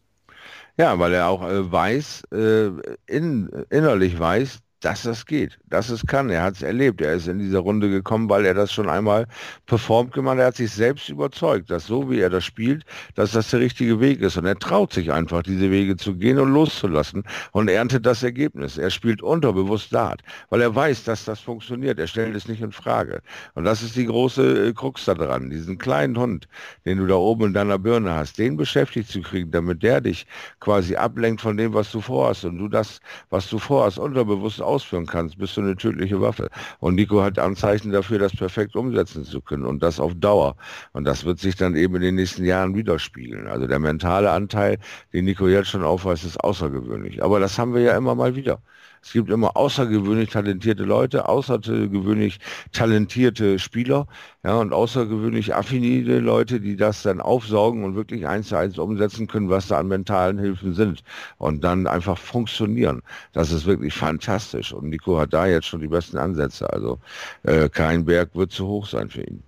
Ja, 0.76 0.98
weil 0.98 1.14
er 1.14 1.28
auch 1.28 1.48
äh, 1.48 1.72
weiß, 1.72 2.24
äh, 2.32 2.72
in, 3.06 3.48
innerlich 3.70 4.18
weiß, 4.18 4.63
dass 4.84 5.04
das 5.04 5.26
geht, 5.26 5.58
dass 5.70 5.90
es 5.90 6.06
kann. 6.06 6.30
Er 6.30 6.44
hat 6.44 6.56
es 6.56 6.62
erlebt. 6.62 7.00
Er 7.00 7.14
ist 7.14 7.28
in 7.28 7.40
dieser 7.40 7.60
Runde 7.60 7.90
gekommen, 7.90 8.30
weil 8.30 8.46
er 8.46 8.54
das 8.54 8.74
schon 8.74 8.90
einmal 8.90 9.26
performt 9.66 10.12
gemacht. 10.12 10.40
Er 10.40 10.48
hat 10.48 10.58
sich 10.58 10.72
selbst 10.72 11.08
überzeugt, 11.08 11.72
dass 11.72 11.88
so 11.88 12.10
wie 12.10 12.20
er 12.20 12.30
das 12.30 12.44
spielt, 12.44 12.84
dass 13.16 13.32
das 13.32 13.50
der 13.50 13.62
richtige 13.62 14.02
Weg 14.02 14.20
ist. 14.20 14.36
Und 14.36 14.46
er 14.46 14.60
traut 14.60 14.92
sich 14.92 15.10
einfach, 15.10 15.42
diese 15.44 15.72
Wege 15.72 15.96
zu 15.96 16.16
gehen 16.16 16.38
und 16.38 16.54
loszulassen 16.54 17.24
und 17.54 17.70
erntet 17.70 18.06
das 18.06 18.24
Ergebnis. 18.24 18.78
Er 18.78 18.90
spielt 18.90 19.22
unterbewusst 19.22 19.94
Dart, 19.94 20.22
weil 20.50 20.60
er 20.60 20.76
weiß, 20.76 21.06
dass 21.06 21.24
das 21.24 21.40
funktioniert. 21.40 21.98
Er 21.98 22.08
stellt 22.08 22.36
es 22.36 22.50
nicht 22.50 22.62
in 22.62 22.74
Frage. 22.74 23.22
Und 23.56 23.64
das 23.64 23.84
ist 23.84 23.96
die 23.96 24.06
große 24.06 24.68
äh, 24.68 24.74
Krux 24.74 25.06
daran. 25.06 25.50
Diesen 25.50 25.78
kleinen 25.78 26.18
Hund, 26.18 26.50
den 26.86 26.98
du 26.98 27.08
da 27.08 27.16
oben 27.16 27.48
in 27.48 27.54
deiner 27.54 27.80
Birne 27.80 28.14
hast, 28.14 28.38
den 28.38 28.58
beschäftigt 28.58 29.10
zu 29.10 29.22
kriegen, 29.22 29.50
damit 29.52 29.82
der 29.82 30.02
dich 30.02 30.26
quasi 30.60 30.98
ablenkt 30.98 31.40
von 31.40 31.56
dem, 31.56 31.74
was 31.74 31.90
du 31.90 32.02
vorhast 32.02 32.44
und 32.44 32.58
du 32.58 32.68
das, 32.68 33.00
was 33.30 33.50
du 33.50 33.60
vorhast, 33.60 33.98
unterbewusst 33.98 34.62
ausführen 34.74 35.06
kannst, 35.06 35.38
bist 35.38 35.56
du 35.58 35.62
eine 35.62 35.76
tödliche 35.76 36.20
Waffe. 36.22 36.50
Und 36.80 36.96
Nico 36.96 37.22
hat 37.22 37.40
Anzeichen 37.40 37.92
dafür, 37.92 38.20
das 38.20 38.36
perfekt 38.36 38.76
umsetzen 38.76 39.24
zu 39.24 39.42
können 39.42 39.66
und 39.66 39.84
das 39.84 40.00
auf 40.00 40.14
Dauer. 40.16 40.56
Und 40.94 41.06
das 41.06 41.26
wird 41.26 41.40
sich 41.40 41.56
dann 41.56 41.76
eben 41.76 41.96
in 41.96 42.02
den 42.02 42.16
nächsten 42.16 42.46
Jahren 42.46 42.76
widerspiegeln. 42.76 43.48
Also 43.48 43.68
der 43.68 43.80
mentale 43.80 44.32
Anteil, 44.32 44.80
den 45.14 45.26
Nico 45.26 45.48
jetzt 45.48 45.70
schon 45.70 45.84
aufweist, 45.84 46.26
ist 46.26 46.38
außergewöhnlich. 46.44 47.24
Aber 47.24 47.40
das 47.40 47.58
haben 47.60 47.74
wir 47.74 47.82
ja 47.82 47.96
immer 47.98 48.16
mal 48.16 48.36
wieder. 48.36 48.62
Es 49.04 49.12
gibt 49.12 49.30
immer 49.30 49.58
außergewöhnlich 49.58 50.30
talentierte 50.30 50.84
Leute, 50.84 51.28
außergewöhnlich 51.28 52.40
talentierte 52.72 53.60
Spieler, 53.60 54.08
ja, 54.44 54.56
und 54.56 54.72
außergewöhnlich 54.72 55.54
affinierte 55.54 56.20
Leute, 56.20 56.62
die 56.62 56.78
das 56.78 57.04
dann 57.04 57.20
aufsaugen 57.20 57.84
und 57.84 57.96
wirklich 57.96 58.26
eins 58.28 58.48
zu 58.48 58.56
eins 58.56 58.78
umsetzen 58.78 59.28
können, 59.28 59.50
was 59.50 59.68
da 59.68 59.78
an 59.80 59.90
mentalen 59.90 60.40
Hilfen 60.40 60.74
sind 60.74 61.04
und 61.38 61.64
dann 61.64 61.86
einfach 61.86 62.18
funktionieren. 62.18 63.02
Das 63.34 63.52
ist 63.52 63.66
wirklich 63.66 63.94
fantastisch. 63.94 64.74
Und 64.74 64.90
Nico 64.90 65.20
hat 65.20 65.34
da 65.34 65.48
jetzt 65.48 65.68
schon 65.68 65.82
die 65.82 65.88
besten 65.88 66.18
Ansätze. 66.18 66.72
Also 66.72 67.00
äh, 67.44 67.68
kein 67.70 68.06
Berg 68.06 68.34
wird 68.36 68.52
zu 68.52 68.68
hoch 68.68 68.88
sein 68.88 69.10
für 69.10 69.24
ihn 69.24 69.44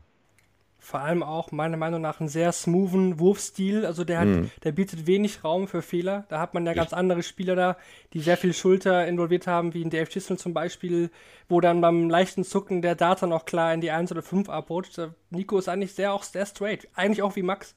vor 0.86 1.00
allem 1.00 1.24
auch 1.24 1.52
meiner 1.52 1.78
Meinung 1.78 2.00
nach 2.00 2.20
einen 2.20 2.30
sehr 2.30 2.52
smoothen 2.52 3.20
Wurfstil. 3.20 3.88
Also 3.88 4.04
der 4.04 4.20
hat, 4.20 4.28
mhm. 4.28 4.52
der 4.64 4.72
bietet 4.72 5.08
wenig 5.08 5.44
Raum 5.44 5.68
für 5.68 5.82
Fehler. 5.82 6.26
Da 6.30 6.40
hat 6.40 6.54
man 6.54 6.64
ja 6.66 6.74
ganz 6.74 6.94
andere 6.94 7.24
Spieler 7.24 7.56
da, 7.56 7.78
die 8.14 8.20
sehr 8.20 8.38
viel 8.38 8.54
Schulter 8.54 9.08
involviert 9.08 9.48
haben, 9.48 9.74
wie 9.74 9.82
in 9.82 9.90
Dave 9.90 10.08
Chisholm 10.08 10.38
zum 10.38 10.54
Beispiel, 10.54 11.10
wo 11.50 11.60
dann 11.60 11.82
beim 11.82 12.08
leichten 12.08 12.44
Zucken 12.44 12.84
der 12.84 12.94
Data 12.94 13.26
noch 13.26 13.46
klar 13.46 13.74
in 13.74 13.82
die 13.82 13.90
1 13.90 14.12
oder 14.12 14.22
5 14.22 14.48
abrutscht. 14.48 15.00
Nico 15.32 15.58
ist 15.58 15.70
eigentlich 15.70 15.96
sehr 15.96 16.14
auch 16.14 16.22
sehr 16.22 16.46
straight. 16.46 16.88
Eigentlich 16.94 17.24
auch 17.24 17.36
wie 17.36 17.44
Max. 17.44 17.74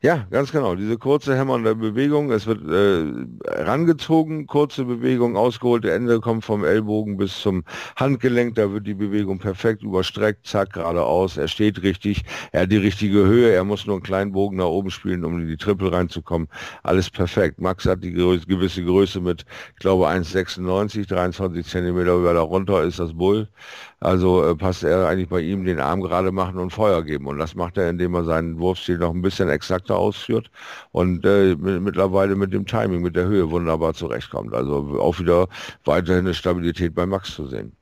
Ja, 0.00 0.26
ganz 0.30 0.52
genau. 0.52 0.74
Diese 0.74 0.98
kurze 0.98 1.36
hämmernde 1.36 1.74
Bewegung, 1.74 2.30
es 2.30 2.46
wird 2.46 2.60
äh, 2.68 3.62
rangezogen, 3.62 4.46
kurze 4.46 4.84
Bewegung, 4.84 5.36
ausgeholte 5.36 5.92
Ende 5.92 6.20
kommt 6.20 6.44
vom 6.44 6.64
Ellbogen 6.64 7.16
bis 7.16 7.40
zum 7.40 7.64
Handgelenk, 7.96 8.54
da 8.56 8.72
wird 8.72 8.86
die 8.86 8.94
Bewegung 8.94 9.38
perfekt 9.38 9.82
überstreckt, 9.82 10.46
zack, 10.46 10.72
geradeaus, 10.72 11.36
er 11.36 11.48
steht 11.48 11.82
richtig, 11.82 12.22
er 12.52 12.62
hat 12.62 12.72
die 12.72 12.76
richtige 12.76 13.26
Höhe, 13.26 13.50
er 13.52 13.64
muss 13.64 13.86
nur 13.86 13.96
einen 13.96 14.02
kleinen 14.02 14.32
Bogen 14.32 14.56
nach 14.56 14.66
oben 14.66 14.90
spielen, 14.90 15.24
um 15.24 15.38
in 15.40 15.48
die 15.48 15.56
Triple 15.56 15.92
reinzukommen. 15.92 16.48
Alles 16.82 17.10
perfekt. 17.10 17.60
Max 17.60 17.86
hat 17.86 18.02
die 18.02 18.12
Größe, 18.12 18.46
gewisse 18.46 18.84
Größe 18.84 19.20
mit, 19.20 19.44
ich 19.74 19.80
glaube, 19.80 20.08
1,96, 20.08 21.08
23 21.08 21.66
Zentimeter 21.66 22.16
über 22.16 22.34
darunter 22.34 22.82
ist 22.82 22.98
das 22.98 23.12
Bull. 23.14 23.48
Also 24.02 24.44
äh, 24.44 24.56
passt 24.56 24.82
er 24.82 25.06
eigentlich 25.08 25.28
bei 25.28 25.40
ihm 25.40 25.64
den 25.64 25.78
Arm 25.78 26.00
gerade 26.00 26.32
machen 26.32 26.58
und 26.58 26.70
Feuer 26.72 27.04
geben. 27.04 27.26
Und 27.26 27.38
das 27.38 27.54
macht 27.54 27.78
er, 27.78 27.88
indem 27.88 28.14
er 28.14 28.24
seinen 28.24 28.58
Wurfstil 28.58 28.98
noch 28.98 29.14
ein 29.14 29.22
bisschen 29.22 29.48
exakter 29.62 29.96
ausführt 29.96 30.50
und 30.90 31.24
äh, 31.24 31.54
mittlerweile 31.54 32.34
mit 32.34 32.52
dem 32.52 32.66
Timing, 32.66 33.00
mit 33.02 33.14
der 33.14 33.26
Höhe 33.26 33.50
wunderbar 33.50 33.94
zurechtkommt. 33.94 34.54
Also 34.54 34.98
auch 35.00 35.18
wieder 35.20 35.48
weiterhin 35.84 36.26
eine 36.26 36.34
Stabilität 36.34 36.94
bei 36.94 37.06
Max 37.06 37.34
zu 37.34 37.46
sehen. 37.46 37.76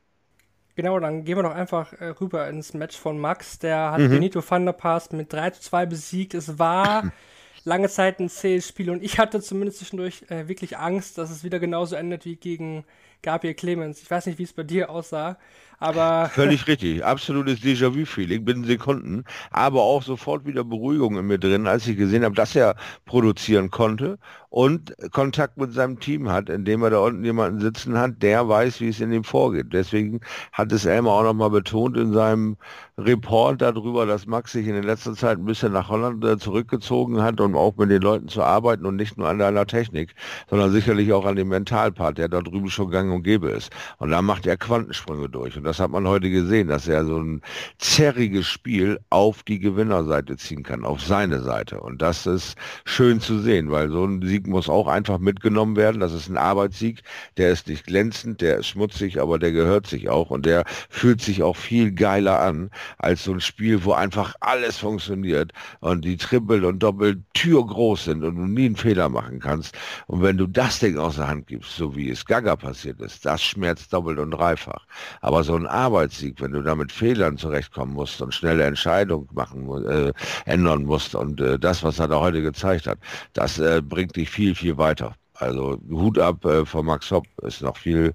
Genau, 0.77 1.01
dann 1.01 1.25
gehen 1.25 1.37
wir 1.37 1.43
doch 1.43 1.55
einfach 1.55 1.93
äh, 1.95 2.09
rüber 2.09 2.49
ins 2.49 2.75
Match 2.75 2.97
von 2.97 3.19
Max. 3.19 3.59
Der 3.59 3.93
hat 3.93 4.01
mhm. 4.01 4.11
Benito 4.11 4.43
van 4.47 4.67
der 4.67 4.73
Pass 4.73 5.11
mit 5.13 5.33
3 5.33 5.51
zu 5.51 5.63
2 5.63 5.87
besiegt. 5.87 6.35
Es 6.35 6.59
war 6.59 7.11
lange 7.65 7.89
Zeit 7.89 8.21
ein 8.21 8.29
zähes 8.29 8.69
Spiel 8.69 8.91
und 8.91 9.03
ich 9.03 9.19
hatte 9.19 9.41
zumindest 9.41 9.79
zwischendurch 9.79 10.25
äh, 10.29 10.49
wirklich 10.49 10.79
Angst, 10.79 11.19
dass 11.19 11.31
es 11.31 11.45
wieder 11.45 11.59
genauso 11.59 11.97
endet 11.97 12.25
wie 12.25 12.37
gegen 12.37 12.85
Gabriel 13.23 13.55
Clemens. 13.55 14.01
Ich 14.03 14.11
weiß 14.11 14.27
nicht, 14.27 14.39
wie 14.39 14.45
es 14.45 14.53
bei 14.53 14.63
dir 14.63 14.91
aussah, 14.91 15.39
aber. 15.79 16.31
Völlig 16.35 16.67
richtig. 16.67 17.05
Absolutes 17.05 17.61
Déjà-vu-Feeling 17.61 18.45
binnen 18.45 18.65
Sekunden. 18.65 19.25
Aber 19.51 19.83
auch 19.83 20.03
sofort 20.03 20.47
wieder 20.47 20.65
Beruhigung 20.65 21.19
in 21.19 21.27
mir 21.27 21.39
drin, 21.39 21.67
als 21.67 21.87
ich 21.87 21.97
gesehen 21.97 22.25
habe, 22.25 22.35
dass 22.35 22.55
er 22.57 22.77
produzieren 23.05 23.71
konnte 23.71 24.19
und 24.51 24.95
Kontakt 25.13 25.57
mit 25.57 25.73
seinem 25.73 26.01
Team 26.01 26.29
hat, 26.29 26.51
indem 26.51 26.83
er 26.83 26.91
da 26.91 26.99
unten 26.99 27.25
jemanden 27.25 27.61
sitzen 27.61 27.97
hat, 27.97 28.21
der 28.21 28.49
weiß, 28.49 28.81
wie 28.81 28.89
es 28.89 29.01
in 29.01 29.13
ihm 29.13 29.23
vorgeht. 29.23 29.69
Deswegen 29.73 30.21
hat 30.53 30.73
es 30.73 30.85
Elmer 30.85 31.13
auch 31.13 31.23
nochmal 31.23 31.51
betont 31.51 31.97
in 31.97 32.13
seinem 32.13 32.57
Report 32.99 33.63
darüber, 33.63 34.07
dass 34.07 34.27
Max 34.27 34.53
sich 34.53 34.67
in 34.67 34.75
der 34.75 34.85
letzten 34.85 35.15
Zeit 35.15 35.39
ein 35.39 35.45
bisschen 35.45 35.73
nach 35.73 35.89
Holland 35.89 36.25
äh, 36.25 36.37
zurückgezogen 36.37 37.23
hat, 37.23 37.41
um 37.41 37.57
auch 37.57 37.77
mit 37.77 37.91
den 37.91 38.03
Leuten 38.03 38.27
zu 38.29 38.43
arbeiten 38.43 38.85
und 38.87 38.97
nicht 38.97 39.17
nur 39.17 39.29
an 39.29 39.39
deiner 39.39 39.67
Technik, 39.67 40.15
sondern 40.51 40.73
sicherlich 40.73 41.13
auch 41.13 41.25
an 41.25 41.37
dem 41.37 41.49
Mentalpart, 41.49 42.19
der 42.19 42.29
da 42.29 42.41
drüben 42.41 42.71
schon 42.71 42.91
gang 42.91 43.13
und 43.13 43.23
gäbe 43.23 43.51
ist. 43.51 43.73
Und 43.99 44.11
da 44.11 44.21
macht 44.21 44.47
er 44.47 44.57
Quantensprünge 44.57 45.29
durch. 45.29 45.57
Und 45.57 45.65
das 45.65 45.79
hat 45.79 45.91
man 45.91 46.09
heute 46.09 46.29
gesehen, 46.29 46.69
dass 46.69 46.89
er 46.89 47.05
so 47.05 47.19
ein 47.19 47.41
zerriges 47.79 48.49
Spiel 48.49 48.99
auf 49.11 49.45
die 49.45 49.61
Gewinnerseite 49.61 50.37
ziehen 50.37 50.65
kann, 50.65 50.85
auf 50.85 51.01
seine 51.01 51.41
Seite. 51.41 51.81
Und 51.81 52.03
das 52.03 52.27
ist 52.27 52.57
schön 52.85 53.21
zu 53.21 53.39
sehen, 53.39 53.71
weil 53.71 53.91
so 53.91 54.05
ein 54.05 54.21
Sieg 54.23 54.40
muss 54.47 54.69
auch 54.69 54.87
einfach 54.87 55.19
mitgenommen 55.19 55.77
werden. 55.77 56.01
Das 56.01 56.13
ist 56.13 56.29
ein 56.29 56.37
Arbeitssieg, 56.37 57.03
der 57.37 57.51
ist 57.51 57.69
nicht 57.69 57.87
glänzend, 57.87 58.41
der 58.41 58.59
ist 58.59 58.69
schmutzig, 58.69 59.21
aber 59.21 59.39
der 59.39 59.53
gehört 59.53 59.87
sich 59.87 60.09
auch 60.09 60.31
und 60.31 60.47
der 60.47 60.65
fühlt 60.89 61.21
sich 61.21 61.43
auch 61.43 61.57
viel 61.57 61.93
geiler 61.93 62.41
an 62.41 62.71
als 62.99 63.25
so 63.25 63.33
ein 63.33 63.41
Spiel, 63.41 63.85
wo 63.85 63.93
einfach 63.93 64.35
alles 64.41 64.79
funktioniert 64.79 65.53
und 65.81 66.05
die 66.05 66.17
Triple 66.17 66.67
und 66.67 66.81
Doppel 66.81 67.23
Tür 67.35 67.67
groß 67.67 68.05
sind 68.05 68.25
und 68.25 68.37
du 68.37 68.43
nie 68.43 68.67
einen 68.67 68.77
Fehler 68.77 69.09
machen 69.09 69.41
kannst. 69.41 69.77
Und 70.07 70.23
wenn 70.23 70.37
du 70.37 70.47
das 70.47 70.79
Ding 70.79 70.99
aus 70.99 71.17
der 71.17 71.29
Hand 71.29 71.47
gibst, 71.47 71.77
so 71.77 71.95
wie 71.97 72.11
es 72.11 72.25
Gaga 72.25 72.57
passiert 72.57 73.01
ist, 73.01 73.25
das 73.27 73.43
schmerzt 73.43 73.93
doppelt 73.93 74.19
und 74.19 74.31
dreifach. 74.33 74.87
Aber 75.21 75.45
so 75.45 75.55
ein 75.57 75.67
Arbeitssieg, 75.67 76.41
wenn 76.41 76.53
du 76.53 76.63
da 76.63 76.75
mit 76.75 76.93
Fehlern 76.93 77.37
zurechtkommen 77.37 77.95
musst 77.95 78.21
und 78.23 78.35
schnelle 78.35 78.65
Entscheidungen 78.65 79.29
machen, 79.33 79.69
äh, 79.87 80.13
ändern 80.45 80.85
musst 80.85 81.15
und 81.15 81.41
äh, 81.41 81.59
das, 81.59 81.83
was 81.83 81.99
er 81.99 82.09
da 82.09 82.21
heute 82.21 82.43
gezeigt 82.43 82.87
hat, 82.87 82.99
das 83.33 83.59
äh, 83.59 83.83
bringt 83.83 84.17
dich 84.17 84.30
viel, 84.31 84.55
viel 84.55 84.79
weiter. 84.79 85.15
Also 85.35 85.79
Hut 85.91 86.19
ab 86.19 86.45
äh, 86.45 86.67
von 86.67 86.85
Max 86.87 87.11
Hopp, 87.11 87.27
ist 87.43 87.63
noch 87.63 87.77
viel 87.77 88.15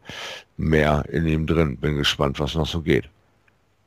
mehr 0.58 1.04
in 1.10 1.26
ihm 1.26 1.48
drin. 1.48 1.78
Bin 1.78 1.98
gespannt, 1.98 2.40
was 2.40 2.56
noch 2.56 2.68
so 2.68 2.82
geht. 2.82 3.10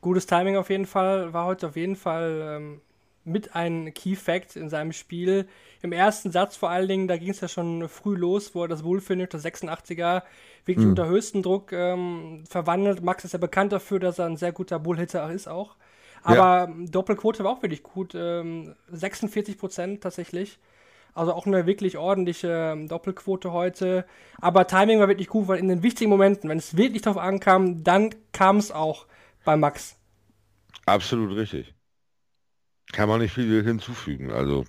Gutes 0.01 0.27
Timing 0.27 0.57
auf 0.57 0.71
jeden 0.71 0.87
Fall, 0.87 1.33
war 1.33 1.47
heute 1.47 1.69
auf 1.69 1.77
jeden 1.77 1.97
Fall 1.97 2.57
ähm, 2.57 2.81
mit 3.25 3.55
ein 3.55 3.93
Key 3.95 4.17
Fact 4.17 4.57
in 4.57 4.69
seinem 4.69 4.93
Spiel. 4.93 5.47
Im 5.83 5.93
ersten 5.93 6.33
Satz 6.33 6.57
vor 6.57 6.71
allen 6.71 6.89
Dingen, 6.89 7.09
da 7.09 7.17
ging 7.17 7.31
es 7.31 7.41
ja 7.41 7.49
schon 7.49 7.89
früh 7.89 8.17
los, 8.17 8.55
wo 8.55 8.63
er 8.63 8.69
das 8.69 8.83
Wohlfinish, 8.85 9.29
das 9.29 9.45
86er, 9.45 10.23
wirklich 10.65 10.85
mhm. 10.85 10.91
unter 10.91 11.07
höchstem 11.07 11.43
Druck 11.43 11.73
ähm, 11.73 12.45
verwandelt. 12.49 13.03
Max 13.03 13.25
ist 13.25 13.33
ja 13.33 13.39
bekannt 13.39 13.73
dafür, 13.73 14.01
dass 14.01 14.19
er 14.19 14.27
ein 14.27 14.37
sehr 14.37 14.53
guter 14.53 14.79
Bullhitter 14.79 15.31
ist 15.31 15.49
auch. 15.49 15.77
Aber 16.23 16.69
ja. 16.69 16.87
Doppelquote 16.91 17.45
war 17.45 17.53
auch 17.53 17.63
wirklich 17.63 17.83
gut. 17.83 18.15
Ähm, 18.15 18.75
46 18.91 19.57
Prozent 19.59 20.03
tatsächlich. 20.03 20.59
Also 21.15 21.33
auch 21.33 21.47
eine 21.47 21.67
wirklich 21.67 21.99
ordentliche 21.99 22.73
ähm, 22.73 22.89
Doppelquote 22.89 23.53
heute. 23.53 24.07
Aber 24.41 24.67
Timing 24.67 25.01
war 25.01 25.09
wirklich 25.09 25.29
gut, 25.29 25.49
weil 25.49 25.59
in 25.59 25.69
den 25.69 25.83
wichtigen 25.83 26.11
Momenten, 26.11 26.49
wenn 26.49 26.59
es 26.59 26.77
wirklich 26.77 27.03
drauf 27.03 27.19
ankam, 27.19 27.83
dann 27.83 28.11
kam 28.33 28.59
es 28.59 28.71
auch 28.71 29.07
bei 29.45 29.57
Max. 29.57 29.97
Absolut 30.87 31.37
richtig. 31.37 31.75
Kann 32.93 33.09
man 33.09 33.21
nicht 33.21 33.33
viel 33.33 33.63
hinzufügen. 33.63 34.31
Also 34.33 34.65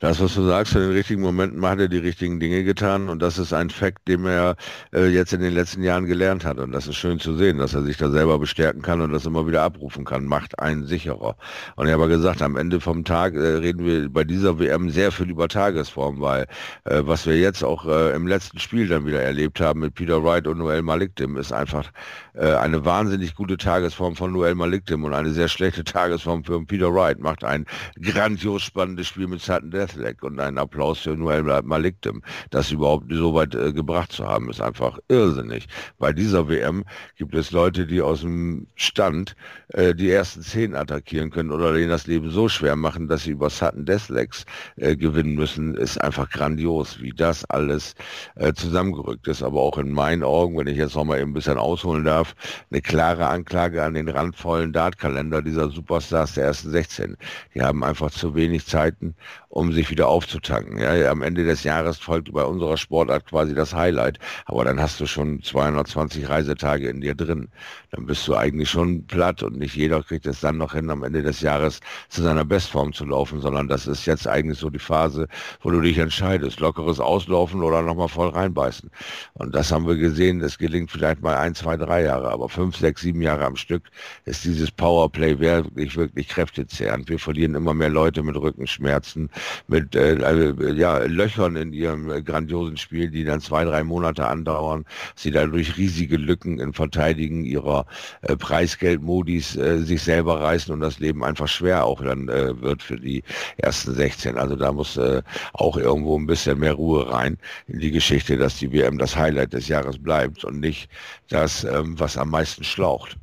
das, 0.00 0.20
was 0.20 0.34
du 0.34 0.46
sagst, 0.46 0.74
in 0.74 0.80
den 0.80 0.92
richtigen 0.92 1.20
Momenten 1.20 1.64
hat 1.66 1.78
er 1.78 1.88
die 1.88 1.98
richtigen 1.98 2.40
Dinge 2.40 2.64
getan 2.64 3.08
und 3.08 3.20
das 3.20 3.38
ist 3.38 3.52
ein 3.52 3.70
Fakt, 3.70 4.08
den 4.08 4.24
er 4.24 4.56
äh, 4.92 5.06
jetzt 5.06 5.32
in 5.32 5.40
den 5.40 5.54
letzten 5.54 5.82
Jahren 5.82 6.06
gelernt 6.06 6.44
hat. 6.44 6.58
Und 6.58 6.72
das 6.72 6.86
ist 6.86 6.96
schön 6.96 7.20
zu 7.20 7.36
sehen, 7.36 7.58
dass 7.58 7.74
er 7.74 7.82
sich 7.82 7.96
da 7.96 8.10
selber 8.10 8.38
bestärken 8.38 8.82
kann 8.82 9.00
und 9.00 9.12
das 9.12 9.26
immer 9.26 9.46
wieder 9.46 9.62
abrufen 9.62 10.04
kann, 10.04 10.26
macht 10.26 10.58
einen 10.58 10.86
sicherer. 10.86 11.36
Und 11.76 11.86
ich 11.86 11.92
habe 11.92 12.08
gesagt, 12.08 12.42
am 12.42 12.56
Ende 12.56 12.80
vom 12.80 13.04
Tag 13.04 13.34
äh, 13.34 13.38
reden 13.38 13.84
wir 13.84 14.08
bei 14.08 14.24
dieser 14.24 14.58
WM 14.58 14.90
sehr 14.90 15.12
viel 15.12 15.30
über 15.30 15.48
Tagesform, 15.48 16.20
weil 16.20 16.46
äh, 16.84 17.02
was 17.04 17.26
wir 17.26 17.38
jetzt 17.38 17.62
auch 17.62 17.86
äh, 17.86 18.14
im 18.14 18.26
letzten 18.26 18.58
Spiel 18.58 18.88
dann 18.88 19.06
wieder 19.06 19.22
erlebt 19.22 19.60
haben 19.60 19.80
mit 19.80 19.94
Peter 19.94 20.22
Wright 20.24 20.46
und 20.46 20.58
Noel 20.58 20.82
Malikdim 20.82 21.36
ist 21.36 21.52
einfach 21.52 21.90
äh, 22.34 22.52
eine 22.54 22.84
wahnsinnig 22.84 23.34
gute 23.34 23.56
Tagesform 23.56 24.16
von 24.16 24.32
Noel 24.32 24.54
Malikdim 24.54 25.04
und 25.04 25.14
eine 25.14 25.30
sehr 25.30 25.48
schlechte 25.48 25.84
Tagesform 25.84 26.44
für 26.44 26.64
Peter 26.64 26.92
Wright, 26.92 27.18
macht 27.20 27.44
ein 27.44 27.66
grandios 28.00 28.62
spannendes 28.62 29.06
Spiel 29.06 29.26
mit 29.26 29.41
Sutton 29.42 29.70
Deathleg 29.70 30.22
und 30.22 30.40
ein 30.40 30.58
Applaus 30.58 31.00
für 31.00 31.16
Noel 31.16 31.42
Malikdim. 31.62 32.22
Das 32.50 32.70
überhaupt 32.70 33.12
so 33.12 33.34
weit 33.34 33.54
äh, 33.54 33.72
gebracht 33.72 34.12
zu 34.12 34.26
haben, 34.26 34.50
ist 34.50 34.60
einfach 34.60 34.98
irrsinnig. 35.08 35.66
Bei 35.98 36.12
dieser 36.12 36.48
WM 36.48 36.84
gibt 37.16 37.34
es 37.34 37.50
Leute, 37.50 37.86
die 37.86 38.00
aus 38.00 38.20
dem 38.20 38.66
Stand 38.74 39.34
äh, 39.68 39.94
die 39.94 40.10
ersten 40.10 40.42
zehn 40.42 40.74
attackieren 40.74 41.30
können 41.30 41.50
oder 41.50 41.72
denen 41.72 41.90
das 41.90 42.06
Leben 42.06 42.30
so 42.30 42.48
schwer 42.48 42.76
machen, 42.76 43.08
dass 43.08 43.24
sie 43.24 43.32
über 43.32 43.50
Sutton 43.50 43.84
Deathlegs 43.84 44.44
äh, 44.76 44.96
gewinnen 44.96 45.34
müssen, 45.34 45.74
ist 45.74 46.00
einfach 46.00 46.30
grandios, 46.30 47.00
wie 47.00 47.12
das 47.12 47.44
alles 47.46 47.94
äh, 48.36 48.52
zusammengerückt 48.52 49.26
ist. 49.28 49.42
Aber 49.42 49.60
auch 49.60 49.78
in 49.78 49.92
meinen 49.92 50.22
Augen, 50.22 50.56
wenn 50.58 50.66
ich 50.66 50.76
jetzt 50.76 50.94
noch 50.94 51.04
mal 51.04 51.18
ein 51.20 51.32
bisschen 51.32 51.58
ausholen 51.58 52.04
darf, 52.04 52.34
eine 52.70 52.80
klare 52.80 53.26
Anklage 53.28 53.82
an 53.82 53.94
den 53.94 54.08
randvollen 54.08 54.72
Dartkalender 54.72 55.42
dieser 55.42 55.70
Superstars 55.70 56.34
der 56.34 56.44
ersten 56.44 56.70
16. 56.70 57.16
Die 57.54 57.62
haben 57.62 57.82
einfach 57.84 58.10
zu 58.10 58.34
wenig 58.34 58.66
Zeiten 58.66 59.14
um 59.48 59.72
sich 59.72 59.90
wieder 59.90 60.08
aufzutanken. 60.08 60.78
Ja, 60.78 61.10
am 61.10 61.22
Ende 61.22 61.44
des 61.44 61.62
Jahres 61.62 61.98
folgt 61.98 62.32
bei 62.32 62.42
unserer 62.42 62.78
Sportart 62.78 63.26
quasi 63.26 63.54
das 63.54 63.74
Highlight, 63.74 64.18
aber 64.46 64.64
dann 64.64 64.80
hast 64.80 64.98
du 64.98 65.06
schon 65.06 65.42
220 65.42 66.28
Reisetage 66.28 66.88
in 66.88 67.02
dir 67.02 67.14
drin. 67.14 67.48
Dann 67.90 68.06
bist 68.06 68.26
du 68.26 68.34
eigentlich 68.34 68.70
schon 68.70 69.06
platt 69.06 69.42
und 69.42 69.58
nicht 69.58 69.76
jeder 69.76 70.02
kriegt 70.02 70.26
es 70.26 70.40
dann 70.40 70.56
noch 70.56 70.72
hin, 70.72 70.88
am 70.88 71.02
Ende 71.02 71.22
des 71.22 71.42
Jahres 71.42 71.80
zu 72.08 72.22
seiner 72.22 72.46
Bestform 72.46 72.94
zu 72.94 73.04
laufen, 73.04 73.40
sondern 73.40 73.68
das 73.68 73.86
ist 73.86 74.06
jetzt 74.06 74.26
eigentlich 74.26 74.58
so 74.58 74.70
die 74.70 74.78
Phase, 74.78 75.28
wo 75.60 75.70
du 75.70 75.80
dich 75.82 75.98
entscheidest, 75.98 76.60
lockeres 76.60 76.98
Auslaufen 76.98 77.62
oder 77.62 77.82
nochmal 77.82 78.08
voll 78.08 78.30
reinbeißen. 78.30 78.90
Und 79.34 79.54
das 79.54 79.70
haben 79.70 79.86
wir 79.86 79.96
gesehen, 79.96 80.40
das 80.40 80.56
gelingt 80.56 80.90
vielleicht 80.90 81.20
mal 81.20 81.36
ein, 81.36 81.54
zwei, 81.54 81.76
drei 81.76 82.04
Jahre, 82.04 82.30
aber 82.30 82.48
fünf, 82.48 82.76
sechs, 82.76 83.02
sieben 83.02 83.20
Jahre 83.20 83.44
am 83.44 83.56
Stück 83.56 83.82
ist 84.24 84.44
dieses 84.44 84.70
Powerplay 84.70 85.38
wirklich, 85.38 85.96
wirklich 85.96 86.28
kräftezehrend. 86.28 87.08
Wir 87.10 87.18
verlieren 87.18 87.54
immer 87.54 87.74
mehr 87.74 87.90
Leute 87.90 88.22
mit 88.22 88.36
Rückenschmerzen, 88.36 89.21
mit 89.68 89.94
äh, 89.94 90.14
äh, 90.14 90.72
ja, 90.72 90.98
Löchern 90.98 91.56
in 91.56 91.72
ihrem 91.72 92.24
grandiosen 92.24 92.76
Spiel, 92.76 93.10
die 93.10 93.24
dann 93.24 93.40
zwei, 93.40 93.64
drei 93.64 93.82
Monate 93.84 94.26
andauern, 94.26 94.84
sie 95.14 95.30
dadurch 95.30 95.76
riesige 95.76 96.16
Lücken 96.16 96.58
im 96.60 96.72
Verteidigen 96.72 97.44
ihrer 97.44 97.86
äh, 98.22 98.36
Preisgeldmodis 98.36 99.56
äh, 99.56 99.78
sich 99.78 100.02
selber 100.02 100.40
reißen 100.40 100.72
und 100.72 100.80
das 100.80 100.98
Leben 100.98 101.24
einfach 101.24 101.48
schwer 101.48 101.84
auch 101.84 102.02
dann 102.02 102.28
äh, 102.28 102.60
wird 102.60 102.82
für 102.82 102.98
die 102.98 103.22
ersten 103.58 103.94
16. 103.94 104.36
Also 104.36 104.56
da 104.56 104.72
muss 104.72 104.96
äh, 104.96 105.22
auch 105.52 105.76
irgendwo 105.76 106.18
ein 106.18 106.26
bisschen 106.26 106.58
mehr 106.58 106.74
Ruhe 106.74 107.10
rein 107.10 107.38
in 107.68 107.80
die 107.80 107.90
Geschichte, 107.90 108.36
dass 108.36 108.58
die 108.58 108.72
WM 108.72 108.98
das 108.98 109.16
Highlight 109.16 109.52
des 109.52 109.68
Jahres 109.68 109.98
bleibt 109.98 110.44
und 110.44 110.60
nicht 110.60 110.88
das, 111.28 111.64
ähm, 111.64 111.98
was 111.98 112.16
am 112.16 112.30
meisten 112.30 112.64
schlaucht. 112.64 113.16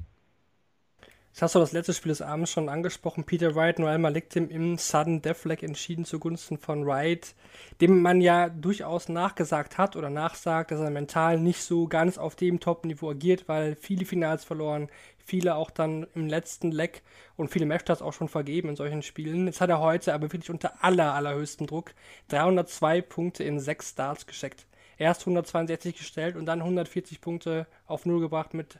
Jetzt 1.39 1.43
hast 1.43 1.55
du 1.55 1.59
das 1.59 1.71
letzte 1.71 1.93
Spiel 1.93 2.09
des 2.09 2.21
Abends 2.21 2.51
schon 2.51 2.67
angesprochen. 2.67 3.23
Peter 3.23 3.55
Wright, 3.55 3.79
Noel 3.79 3.97
Maliktim 3.97 4.49
im 4.49 4.77
Sudden 4.77 5.21
Deathleg 5.21 5.63
entschieden 5.63 6.03
zugunsten 6.03 6.57
von 6.57 6.85
Wright, 6.85 7.33
dem 7.79 8.01
man 8.01 8.19
ja 8.19 8.49
durchaus 8.49 9.07
nachgesagt 9.07 9.77
hat 9.77 9.95
oder 9.95 10.09
nachsagt, 10.09 10.71
dass 10.71 10.81
er 10.81 10.89
mental 10.89 11.39
nicht 11.39 11.63
so 11.63 11.87
ganz 11.87 12.17
auf 12.17 12.35
dem 12.35 12.59
Top-Niveau 12.59 13.11
agiert, 13.11 13.47
weil 13.47 13.77
viele 13.77 14.03
Finals 14.03 14.43
verloren, 14.43 14.89
viele 15.17 15.55
auch 15.55 15.71
dann 15.71 16.07
im 16.13 16.27
letzten 16.27 16.73
Leck 16.73 17.03
und 17.37 17.49
viele 17.49 17.65
Matchstarts 17.65 18.01
auch 18.01 18.11
schon 18.11 18.27
vergeben 18.27 18.67
in 18.67 18.75
solchen 18.75 19.01
Spielen. 19.01 19.45
Jetzt 19.45 19.61
hat 19.61 19.69
er 19.69 19.79
heute 19.79 20.13
aber 20.13 20.33
wirklich 20.33 20.49
unter 20.49 20.83
aller, 20.83 21.13
allerhöchstem 21.13 21.67
Druck 21.67 21.93
302 22.27 22.99
Punkte 22.99 23.45
in 23.45 23.61
sechs 23.61 23.91
Starts 23.91 24.27
gescheckt. 24.27 24.65
Erst 24.97 25.21
162 25.21 25.95
gestellt 25.95 26.35
und 26.35 26.47
dann 26.47 26.59
140 26.59 27.21
Punkte 27.21 27.65
auf 27.87 28.05
Null 28.05 28.19
gebracht 28.19 28.53
mit 28.53 28.77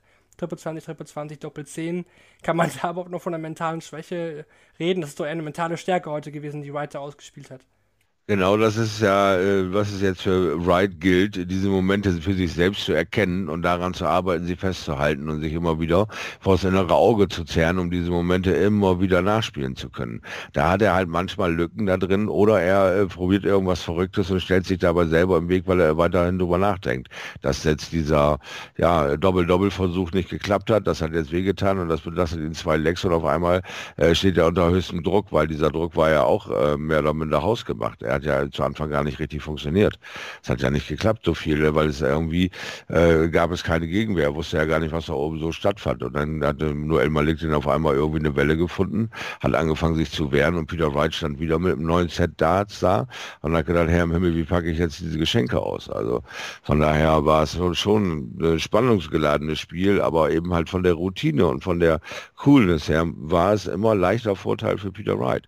20, 0.57 0.83
Triple 0.83 1.05
20, 1.05 1.39
Doppel 1.39 1.65
10. 1.65 2.05
Kann 2.41 2.57
man 2.57 2.71
da 2.81 2.91
überhaupt 2.91 3.11
noch 3.11 3.21
von 3.21 3.33
einer 3.33 3.41
mentalen 3.41 3.81
Schwäche 3.81 4.45
reden? 4.79 5.01
Das 5.01 5.11
ist 5.11 5.19
doch 5.19 5.25
eher 5.25 5.31
eine 5.31 5.41
mentale 5.41 5.77
Stärke 5.77 6.09
heute 6.11 6.31
gewesen, 6.31 6.61
die 6.61 6.73
Wright 6.73 6.95
ausgespielt 6.95 7.51
hat. 7.51 7.61
Genau, 8.29 8.57
das 8.57 8.77
ist 8.77 9.01
ja, 9.01 9.35
äh, 9.39 9.73
was 9.73 9.91
es 9.91 10.01
jetzt 10.01 10.21
für 10.21 10.63
Wright 10.63 11.01
gilt, 11.01 11.49
diese 11.49 11.67
Momente 11.67 12.11
für 12.21 12.35
sich 12.35 12.53
selbst 12.53 12.85
zu 12.85 12.93
erkennen 12.93 13.49
und 13.49 13.63
daran 13.63 13.95
zu 13.95 14.05
arbeiten, 14.05 14.45
sie 14.45 14.55
festzuhalten 14.55 15.29
und 15.29 15.41
sich 15.41 15.51
immer 15.51 15.79
wieder 15.79 16.05
vor 16.39 16.53
das 16.53 16.63
innere 16.63 16.93
Auge 16.93 17.27
zu 17.27 17.43
zerren, 17.43 17.79
um 17.79 17.89
diese 17.89 18.11
Momente 18.11 18.51
immer 18.51 19.01
wieder 19.01 19.23
nachspielen 19.23 19.75
zu 19.75 19.89
können. 19.89 20.21
Da 20.53 20.69
hat 20.69 20.83
er 20.83 20.93
halt 20.93 21.09
manchmal 21.09 21.55
Lücken 21.55 21.87
da 21.87 21.97
drin 21.97 22.27
oder 22.27 22.61
er 22.61 23.01
äh, 23.01 23.05
probiert 23.07 23.45
irgendwas 23.45 23.81
Verrücktes 23.81 24.29
und 24.29 24.41
stellt 24.41 24.67
sich 24.67 24.77
dabei 24.77 25.05
selber 25.07 25.39
im 25.39 25.49
Weg, 25.49 25.63
weil 25.65 25.79
er 25.79 25.97
weiterhin 25.97 26.37
drüber 26.37 26.59
nachdenkt. 26.59 27.07
Dass 27.41 27.63
jetzt 27.63 27.91
dieser 27.93 28.37
ja, 28.77 29.17
Doppel-Doppel-Versuch 29.17 30.11
nicht 30.11 30.29
geklappt 30.29 30.69
hat, 30.69 30.85
das 30.85 31.01
hat 31.01 31.13
jetzt 31.13 31.31
wehgetan 31.31 31.79
und 31.79 31.89
das 31.89 32.01
belastet 32.01 32.41
ihn 32.41 32.53
zwei 32.53 32.77
Lecks 32.77 33.03
und 33.03 33.11
auf 33.11 33.25
einmal 33.25 33.63
äh, 33.97 34.13
steht 34.13 34.37
er 34.37 34.45
unter 34.45 34.69
höchstem 34.69 35.01
Druck, 35.01 35.31
weil 35.31 35.47
dieser 35.47 35.71
Druck 35.71 35.95
war 35.95 36.11
ja 36.11 36.21
auch 36.21 36.51
äh, 36.51 36.77
mehr 36.77 36.99
oder 36.99 37.15
minder 37.15 37.41
hausgemacht. 37.41 38.03
Er 38.03 38.18
hat 38.19 38.45
ja 38.45 38.51
zu 38.51 38.63
Anfang 38.63 38.89
gar 38.89 39.03
nicht 39.03 39.19
richtig 39.19 39.41
funktioniert. 39.41 39.99
Es 40.43 40.49
hat 40.49 40.61
ja 40.61 40.69
nicht 40.69 40.87
geklappt 40.87 41.21
so 41.25 41.33
viel, 41.33 41.73
weil 41.75 41.87
es 41.87 42.01
irgendwie 42.01 42.51
äh, 42.87 43.27
gab 43.29 43.51
es 43.51 43.63
keine 43.63 43.87
Gegenwehr, 43.87 44.35
wusste 44.35 44.57
ja 44.57 44.65
gar 44.65 44.79
nicht, 44.79 44.91
was 44.91 45.07
da 45.07 45.13
oben 45.13 45.39
so 45.39 45.51
stattfand. 45.51 46.03
Und 46.03 46.13
dann 46.13 46.43
hatte 46.43 46.73
Noel 46.73 47.09
den 47.35 47.53
auf 47.53 47.67
einmal 47.67 47.95
irgendwie 47.95 48.19
eine 48.19 48.35
Welle 48.35 48.57
gefunden, 48.57 49.09
hat 49.39 49.55
angefangen 49.55 49.95
sich 49.95 50.11
zu 50.11 50.31
wehren 50.31 50.55
und 50.55 50.67
Peter 50.67 50.93
Wright 50.93 51.13
stand 51.13 51.39
wieder 51.39 51.59
mit 51.59 51.73
einem 51.73 51.85
neuen 51.85 52.09
Set 52.09 52.31
Darts 52.37 52.79
da 52.79 53.07
und 53.41 53.55
hat 53.55 53.65
gedacht, 53.65 53.89
Herr 53.89 54.03
im 54.03 54.11
Himmel, 54.11 54.35
wie 54.35 54.43
packe 54.43 54.69
ich 54.69 54.77
jetzt 54.77 54.99
diese 54.99 55.17
Geschenke 55.17 55.59
aus? 55.59 55.89
Also 55.89 56.23
von 56.63 56.79
daher 56.79 57.25
war 57.25 57.43
es 57.43 57.57
schon 57.73 58.37
ein 58.41 58.59
spannungsgeladenes 58.59 59.59
Spiel, 59.59 60.01
aber 60.01 60.31
eben 60.31 60.53
halt 60.53 60.69
von 60.69 60.83
der 60.83 60.93
Routine 60.93 61.47
und 61.47 61.63
von 61.63 61.79
der 61.79 61.99
Coolness 62.35 62.87
her 62.89 63.05
war 63.15 63.53
es 63.53 63.67
immer 63.67 63.95
leichter 63.95 64.35
Vorteil 64.35 64.77
für 64.77 64.91
Peter 64.91 65.19
Wright. 65.19 65.47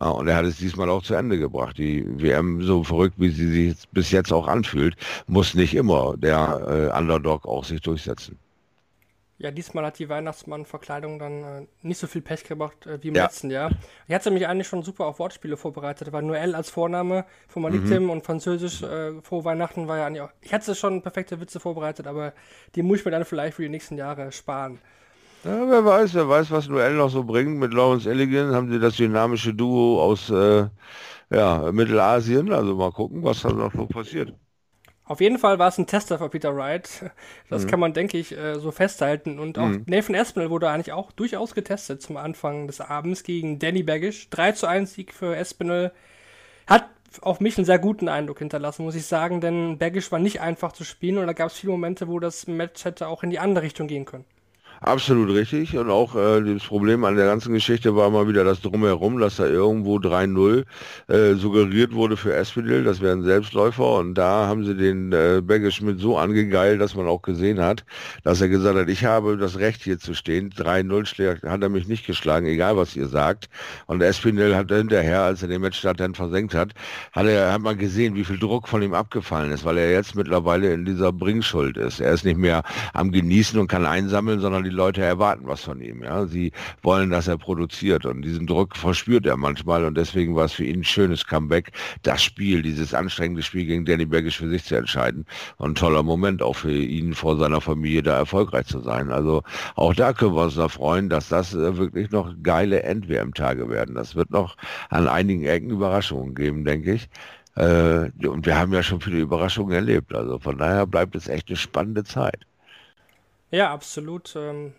Ja, 0.00 0.08
und 0.08 0.26
er 0.26 0.36
hat 0.36 0.46
es 0.46 0.56
diesmal 0.56 0.88
auch 0.88 1.02
zu 1.02 1.14
Ende 1.14 1.38
gebracht. 1.38 1.76
Die 1.78 2.04
WM, 2.20 2.62
so 2.62 2.82
verrückt 2.82 3.14
wie 3.18 3.28
sie 3.28 3.48
sich 3.48 3.88
bis 3.90 4.10
jetzt 4.10 4.32
auch 4.32 4.48
anfühlt, 4.48 4.96
muss 5.26 5.54
nicht 5.54 5.74
immer 5.74 6.16
der 6.16 6.90
äh, 6.94 6.98
Underdog 6.98 7.46
auch 7.46 7.64
sich 7.64 7.80
durchsetzen. 7.80 8.38
Ja, 9.42 9.50
diesmal 9.50 9.84
hat 9.84 9.98
die 9.98 10.08
Weihnachtsmann-Verkleidung 10.08 11.18
dann 11.18 11.42
äh, 11.42 11.66
nicht 11.82 11.98
so 11.98 12.06
viel 12.06 12.22
Pech 12.22 12.44
gebracht 12.44 12.86
äh, 12.86 13.02
wie 13.02 13.08
im 13.08 13.16
ja. 13.16 13.24
letzten 13.24 13.50
Jahr. 13.50 13.72
Ich 14.06 14.14
hatte 14.14 14.30
mich 14.30 14.46
eigentlich 14.46 14.68
schon 14.68 14.84
super 14.84 15.06
auf 15.06 15.18
Wortspiele 15.18 15.56
vorbereitet. 15.56 16.12
War 16.12 16.22
Noël 16.22 16.54
als 16.54 16.70
Vorname 16.70 17.24
von 17.48 17.62
Malik 17.62 17.82
mhm. 17.82 18.10
und 18.10 18.24
Französisch 18.24 18.84
äh, 18.84 19.20
vor 19.22 19.44
Weihnachten 19.44 19.88
war 19.88 19.98
ja 19.98 20.06
eigentlich 20.06 20.22
auch. 20.22 20.30
Ich 20.42 20.54
hatte 20.54 20.76
schon 20.76 21.02
perfekte 21.02 21.40
Witze 21.40 21.58
vorbereitet, 21.58 22.06
aber 22.06 22.34
die 22.76 22.82
muss 22.82 23.00
ich 23.00 23.04
mir 23.04 23.10
dann 23.10 23.24
vielleicht 23.24 23.56
für 23.56 23.62
die 23.62 23.68
nächsten 23.68 23.98
Jahre 23.98 24.30
sparen. 24.30 24.78
Ja, 25.44 25.68
wer 25.68 25.84
weiß, 25.84 26.14
wer 26.14 26.28
weiß, 26.28 26.50
was 26.52 26.68
Noel 26.68 26.94
noch 26.94 27.10
so 27.10 27.24
bringt. 27.24 27.58
Mit 27.58 27.74
Lawrence 27.74 28.08
Elegant 28.08 28.54
haben 28.54 28.70
sie 28.70 28.78
das 28.78 28.96
dynamische 28.96 29.52
Duo 29.52 30.00
aus 30.00 30.30
äh, 30.30 30.66
ja, 31.30 31.72
Mittelasien. 31.72 32.52
Also 32.52 32.76
mal 32.76 32.92
gucken, 32.92 33.24
was 33.24 33.42
da 33.42 33.52
noch 33.52 33.72
so 33.72 33.86
passiert. 33.86 34.32
Auf 35.04 35.20
jeden 35.20 35.38
Fall 35.38 35.58
war 35.58 35.68
es 35.68 35.78
ein 35.78 35.86
Tester 35.86 36.18
für 36.18 36.28
Peter 36.28 36.56
Wright. 36.56 37.10
Das 37.50 37.64
mhm. 37.64 37.68
kann 37.68 37.80
man, 37.80 37.92
denke 37.92 38.18
ich, 38.18 38.36
äh, 38.36 38.58
so 38.60 38.70
festhalten. 38.70 39.38
Und 39.38 39.58
auch 39.58 39.66
mhm. 39.66 39.84
Nathan 39.86 40.14
Espinel 40.14 40.48
wurde 40.48 40.70
eigentlich 40.70 40.92
auch 40.92 41.10
durchaus 41.10 41.54
getestet 41.54 42.00
zum 42.00 42.16
Anfang 42.16 42.68
des 42.68 42.80
Abends 42.80 43.24
gegen 43.24 43.58
Danny 43.58 43.82
Baggish. 43.82 44.30
3 44.30 44.52
zu 44.52 44.66
1 44.66 44.94
Sieg 44.94 45.12
für 45.12 45.36
Espinel. 45.36 45.92
Hat 46.68 46.88
auf 47.20 47.40
mich 47.40 47.58
einen 47.58 47.66
sehr 47.66 47.80
guten 47.80 48.08
Eindruck 48.08 48.38
hinterlassen, 48.38 48.84
muss 48.84 48.94
ich 48.94 49.04
sagen, 49.04 49.42
denn 49.42 49.76
Baggish 49.76 50.10
war 50.12 50.18
nicht 50.18 50.40
einfach 50.40 50.72
zu 50.72 50.84
spielen 50.84 51.18
und 51.18 51.26
da 51.26 51.34
gab 51.34 51.48
es 51.48 51.58
viele 51.58 51.72
Momente, 51.72 52.08
wo 52.08 52.18
das 52.18 52.46
Match 52.46 52.86
hätte 52.86 53.08
auch 53.08 53.22
in 53.22 53.28
die 53.28 53.38
andere 53.38 53.64
Richtung 53.64 53.88
gehen 53.88 54.06
können. 54.06 54.24
Absolut 54.84 55.30
richtig. 55.30 55.76
Und 55.76 55.90
auch 55.90 56.16
äh, 56.16 56.40
das 56.40 56.64
Problem 56.64 57.04
an 57.04 57.14
der 57.14 57.26
ganzen 57.26 57.54
Geschichte 57.54 57.94
war 57.94 58.10
mal 58.10 58.26
wieder 58.26 58.42
das 58.42 58.60
Drumherum, 58.62 59.20
dass 59.20 59.36
da 59.36 59.46
irgendwo 59.46 59.98
3-0 59.98 60.64
äh, 61.06 61.34
suggeriert 61.34 61.92
wurde 61.92 62.16
für 62.16 62.34
Espinel. 62.34 62.82
Das 62.82 63.00
wäre 63.00 63.12
ein 63.12 63.22
Selbstläufer. 63.22 63.98
Und 63.98 64.14
da 64.14 64.48
haben 64.48 64.64
sie 64.64 64.76
den 64.76 65.12
äh, 65.12 65.40
Berge 65.40 65.70
Schmidt 65.70 66.00
so 66.00 66.18
angegeilt, 66.18 66.80
dass 66.80 66.96
man 66.96 67.06
auch 67.06 67.22
gesehen 67.22 67.60
hat, 67.60 67.84
dass 68.24 68.40
er 68.40 68.48
gesagt 68.48 68.76
hat, 68.76 68.88
ich 68.88 69.04
habe 69.04 69.36
das 69.36 69.56
Recht 69.56 69.82
hier 69.84 70.00
zu 70.00 70.14
stehen. 70.14 70.50
3-0 70.50 71.48
hat 71.48 71.62
er 71.62 71.68
mich 71.68 71.86
nicht 71.86 72.04
geschlagen, 72.04 72.46
egal 72.46 72.76
was 72.76 72.96
ihr 72.96 73.06
sagt. 73.06 73.50
Und 73.86 74.02
Espinel 74.02 74.56
hat 74.56 74.72
hinterher, 74.72 75.22
als 75.22 75.42
er 75.42 75.48
den 75.48 75.60
Matchstart 75.60 76.00
dann 76.00 76.16
versenkt 76.16 76.54
hat, 76.54 76.72
hat 77.12 77.26
er 77.26 77.52
hat 77.52 77.62
man 77.62 77.78
gesehen, 77.78 78.16
wie 78.16 78.24
viel 78.24 78.38
Druck 78.38 78.66
von 78.66 78.82
ihm 78.82 78.94
abgefallen 78.94 79.52
ist, 79.52 79.64
weil 79.64 79.78
er 79.78 79.92
jetzt 79.92 80.16
mittlerweile 80.16 80.72
in 80.72 80.84
dieser 80.84 81.12
Bringschuld 81.12 81.76
ist. 81.76 82.00
Er 82.00 82.12
ist 82.14 82.24
nicht 82.24 82.38
mehr 82.38 82.64
am 82.94 83.12
Genießen 83.12 83.60
und 83.60 83.68
kann 83.68 83.86
einsammeln, 83.86 84.40
sondern 84.40 84.64
die 84.64 84.71
Leute 84.72 85.02
erwarten 85.02 85.46
was 85.46 85.62
von 85.62 85.80
ihm. 85.80 86.02
Ja, 86.02 86.26
sie 86.26 86.52
wollen, 86.82 87.10
dass 87.10 87.28
er 87.28 87.38
produziert 87.38 88.06
und 88.06 88.22
diesen 88.22 88.46
Druck 88.46 88.76
verspürt 88.76 89.26
er 89.26 89.36
manchmal 89.36 89.84
und 89.84 89.96
deswegen 89.96 90.34
war 90.34 90.46
es 90.46 90.52
für 90.52 90.64
ihn 90.64 90.80
ein 90.80 90.84
schönes 90.84 91.26
Comeback, 91.26 91.72
das 92.02 92.22
Spiel, 92.22 92.62
dieses 92.62 92.94
anstrengende 92.94 93.42
Spiel 93.42 93.66
gegen 93.66 93.84
Danny 93.84 94.06
Bergisch 94.06 94.38
für 94.38 94.48
sich 94.48 94.64
zu 94.64 94.74
entscheiden 94.74 95.26
und 95.58 95.72
ein 95.72 95.74
toller 95.74 96.02
Moment 96.02 96.42
auch 96.42 96.56
für 96.56 96.72
ihn 96.72 97.14
vor 97.14 97.36
seiner 97.36 97.60
Familie 97.60 98.02
da 98.02 98.16
erfolgreich 98.16 98.66
zu 98.66 98.80
sein. 98.80 99.12
Also 99.12 99.42
auch 99.76 99.94
da 99.94 100.12
können 100.12 100.34
wir 100.34 100.42
uns 100.42 100.56
da 100.56 100.68
freuen, 100.68 101.08
dass 101.08 101.28
das 101.28 101.54
äh, 101.54 101.76
wirklich 101.76 102.10
noch 102.10 102.34
geile 102.42 102.82
Endwärmtage 102.82 103.68
werden. 103.68 103.94
Das 103.94 104.14
wird 104.14 104.30
noch 104.30 104.56
an 104.90 105.08
einigen 105.08 105.44
Ecken 105.44 105.70
Überraschungen 105.70 106.34
geben, 106.34 106.64
denke 106.64 106.94
ich. 106.94 107.08
Äh, 107.56 108.10
und 108.26 108.46
wir 108.46 108.58
haben 108.58 108.72
ja 108.72 108.82
schon 108.82 109.00
viele 109.00 109.18
Überraschungen 109.20 109.72
erlebt. 109.74 110.14
Also 110.14 110.38
von 110.38 110.58
daher 110.58 110.86
bleibt 110.86 111.14
es 111.14 111.28
echt 111.28 111.48
eine 111.48 111.56
spannende 111.56 112.04
Zeit. 112.04 112.46
Ja, 113.52 113.70
absolut. 113.70 114.34
Ähm, 114.34 114.72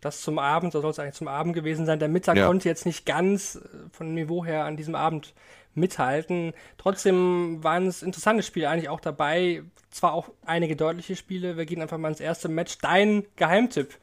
das 0.00 0.22
zum 0.22 0.38
Abend, 0.38 0.74
da 0.74 0.80
soll 0.80 0.90
es 0.90 0.98
eigentlich 0.98 1.14
zum 1.14 1.28
Abend 1.28 1.54
gewesen 1.54 1.84
sein. 1.84 1.98
Der 1.98 2.08
Mittag 2.08 2.36
ja. 2.36 2.46
konnte 2.46 2.68
jetzt 2.68 2.86
nicht 2.86 3.04
ganz 3.04 3.56
äh, 3.56 3.60
von 3.90 4.14
Niveau 4.14 4.44
her 4.44 4.64
an 4.64 4.76
diesem 4.76 4.94
Abend 4.94 5.34
mithalten. 5.74 6.52
Trotzdem 6.78 7.62
waren 7.64 7.86
es 7.86 8.02
interessante 8.02 8.42
Spiele 8.42 8.68
eigentlich 8.68 8.88
auch 8.88 9.00
dabei. 9.00 9.64
Zwar 9.90 10.14
auch 10.14 10.30
einige 10.46 10.76
deutliche 10.76 11.16
Spiele. 11.16 11.56
Wir 11.56 11.66
gehen 11.66 11.82
einfach 11.82 11.98
mal 11.98 12.08
ins 12.08 12.20
erste 12.20 12.48
Match. 12.48 12.78
Dein 12.78 13.24
Geheimtipp, 13.36 13.98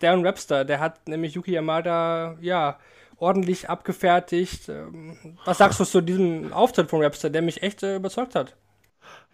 Darren 0.00 0.24
Webster, 0.24 0.64
der 0.64 0.78
hat 0.80 1.08
nämlich 1.08 1.34
Yuki 1.34 1.52
Yamada, 1.52 2.36
ja, 2.40 2.78
ordentlich 3.16 3.68
abgefertigt. 3.68 4.68
Ähm, 4.68 5.38
was 5.44 5.58
sagst 5.58 5.80
du 5.80 5.84
zu 5.84 6.00
diesem 6.00 6.52
Auftritt 6.52 6.90
von 6.90 7.00
Webster, 7.00 7.30
der 7.30 7.42
mich 7.42 7.62
echt 7.62 7.82
äh, 7.82 7.96
überzeugt 7.96 8.34
hat? 8.34 8.56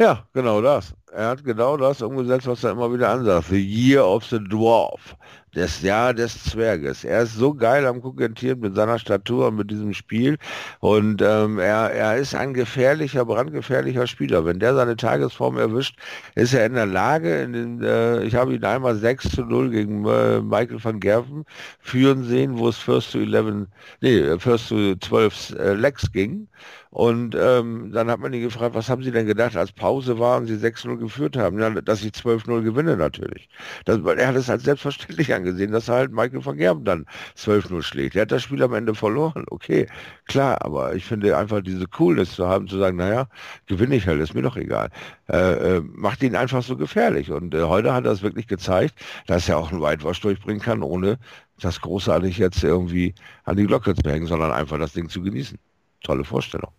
Ja, 0.03 0.27
genau 0.33 0.61
das. 0.61 0.97
Er 1.13 1.29
hat 1.29 1.45
genau 1.45 1.77
das 1.77 2.03
umgesetzt, 2.03 2.49
was 2.49 2.65
er 2.65 2.73
immer 2.73 2.93
wieder 2.93 3.09
ansagt. 3.11 3.47
The 3.51 3.65
Year 3.65 4.05
of 4.05 4.25
the 4.25 4.41
Dwarf. 4.43 5.15
Das 5.55 5.81
Jahr 5.81 6.13
des 6.13 6.43
Zwerges. 6.43 7.05
Er 7.05 7.23
ist 7.23 7.37
so 7.37 7.55
geil 7.55 7.87
am 7.87 8.03
Kokettieren 8.03 8.59
mit 8.59 8.75
seiner 8.75 8.99
Statur 8.99 9.49
und 9.49 9.57
mit 9.57 9.71
diesem 9.71 9.95
Spiel. 9.95 10.39
Und 10.81 11.23
ähm, 11.23 11.61
er, 11.61 11.93
er 11.93 12.17
ist 12.17 12.35
ein 12.35 12.53
gefährlicher, 12.53 13.25
brandgefährlicher 13.25 14.09
Spieler. 14.09 14.45
Wenn 14.45 14.59
der 14.59 14.75
seine 14.75 14.97
Tagesform 14.97 15.57
erwischt, 15.57 15.97
ist 16.35 16.53
er 16.53 16.67
in 16.67 16.75
der 16.75 16.87
Lage, 16.87 17.43
in 17.43 17.53
den, 17.53 17.83
äh, 17.83 18.25
ich 18.25 18.35
habe 18.35 18.55
ihn 18.55 18.65
einmal 18.65 18.97
6 18.97 19.29
zu 19.31 19.45
0 19.45 19.71
gegen 19.71 20.05
äh, 20.05 20.41
Michael 20.41 20.83
van 20.83 20.99
Gerven 20.99 21.45
führen 21.79 22.25
sehen, 22.25 22.59
wo 22.59 22.69
es 22.71 22.79
First 22.79 23.13
to 23.13 23.21
11, 23.21 23.69
nee, 24.01 24.39
First 24.41 24.71
to 24.71 24.97
12 24.97 25.51
äh, 25.61 25.75
Legs 25.75 26.11
ging. 26.11 26.49
Und 26.93 27.35
ähm, 27.35 27.91
dann 27.91 28.11
hat 28.11 28.21
man 28.21 28.35
ihn 28.35 28.43
gefragt, 28.43 28.75
was 28.75 28.91
haben 28.91 29.03
Sie 29.03 29.11
denn 29.11 29.27
gedacht, 29.27 29.57
als 29.57 29.73
Pause 29.73 30.19
war 30.19 30.37
und 30.37 30.47
Sie 30.47 30.57
6-0 30.57 30.99
geführt 30.99 31.39
haben? 31.39 31.59
Ja, 31.59 31.71
dass 31.71 32.05
ich 32.05 32.13
12-0 32.13 32.61
gewinne 32.61 32.99
natürlich. 32.99 33.49
Das, 33.87 33.99
er 34.05 34.29
hat 34.29 34.37
es 34.37 34.51
als 34.51 34.65
selbstverständlich 34.65 35.33
angesehen, 35.33 35.73
dass 35.73 35.89
er 35.89 35.95
halt 35.95 36.13
Michael 36.13 36.45
van 36.45 36.59
Gerben 36.59 36.85
dann 36.85 37.07
12-0 37.39 37.81
schlägt. 37.83 38.15
Er 38.15 38.23
hat 38.23 38.33
das 38.33 38.43
Spiel 38.43 38.63
am 38.63 38.75
Ende 38.75 38.95
verloren, 38.95 39.47
okay, 39.51 39.87
klar, 40.27 40.63
aber 40.63 40.95
ich 40.95 41.07
finde 41.07 41.35
einfach 41.35 41.63
diese 41.63 41.87
Coolness 41.87 42.35
zu 42.35 42.47
haben, 42.47 42.69
zu 42.69 42.77
sagen, 42.77 42.99
naja, 42.99 43.27
gewinne 43.65 43.97
ich 43.97 44.07
halt, 44.07 44.21
ist 44.21 44.35
mir 44.35 44.43
doch 44.43 44.57
egal. 44.57 44.91
Äh, 45.31 45.77
äh, 45.77 45.81
macht 45.81 46.23
ihn 46.23 46.37
einfach 46.37 46.63
so 46.63 46.77
gefährlich. 46.77 47.31
Und 47.31 47.55
äh, 47.55 47.63
heute 47.63 47.95
hat 47.95 48.05
er 48.05 48.13
es 48.13 48.21
wirklich 48.21 48.49
gezeigt, 48.49 48.97
dass 49.27 49.49
er 49.49 49.57
auch 49.57 49.73
einen 49.73 49.81
Whitewash 49.81 50.21
durchbringen 50.21 50.61
kann, 50.61 50.83
ohne 50.83 51.19
das 51.59 51.81
großartig 51.81 52.37
jetzt 52.37 52.63
irgendwie 52.63 53.15
an 53.45 53.57
die 53.57 53.67
Glocke 53.67 53.95
zu 53.95 54.11
hängen, 54.11 54.27
sondern 54.27 54.53
einfach 54.53 54.79
das 54.79 54.93
Ding 54.93 55.09
zu 55.09 55.23
genießen. 55.23 55.59
Tolle 56.03 56.25
Vorstellung. 56.25 56.71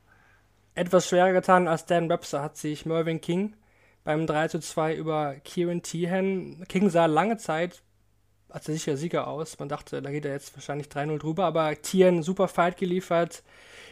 Etwas 0.75 1.07
schwerer 1.07 1.33
getan 1.33 1.67
als 1.67 1.85
Dan 1.85 2.09
Webster 2.09 2.41
hat 2.41 2.57
sich 2.57 2.85
Mervyn 2.87 3.21
King 3.21 3.55
beim 4.03 4.25
3 4.25 4.47
zu 4.47 4.59
2 4.59 4.95
über 4.95 5.35
Kieran 5.35 5.83
Tehan. 5.83 6.65
King 6.67 6.89
sah 6.89 7.05
lange 7.05 7.37
Zeit 7.37 7.83
als 8.49 8.65
der 8.65 8.75
sichere 8.75 8.97
Sieger 8.97 9.27
aus. 9.27 9.59
Man 9.59 9.69
dachte, 9.69 10.01
da 10.01 10.09
geht 10.09 10.25
er 10.25 10.31
jetzt 10.33 10.55
wahrscheinlich 10.55 10.87
3-0 10.87 11.19
drüber, 11.19 11.45
aber 11.45 11.79
Tieren 11.81 12.23
super 12.23 12.47
Fight 12.47 12.77
geliefert. 12.77 13.43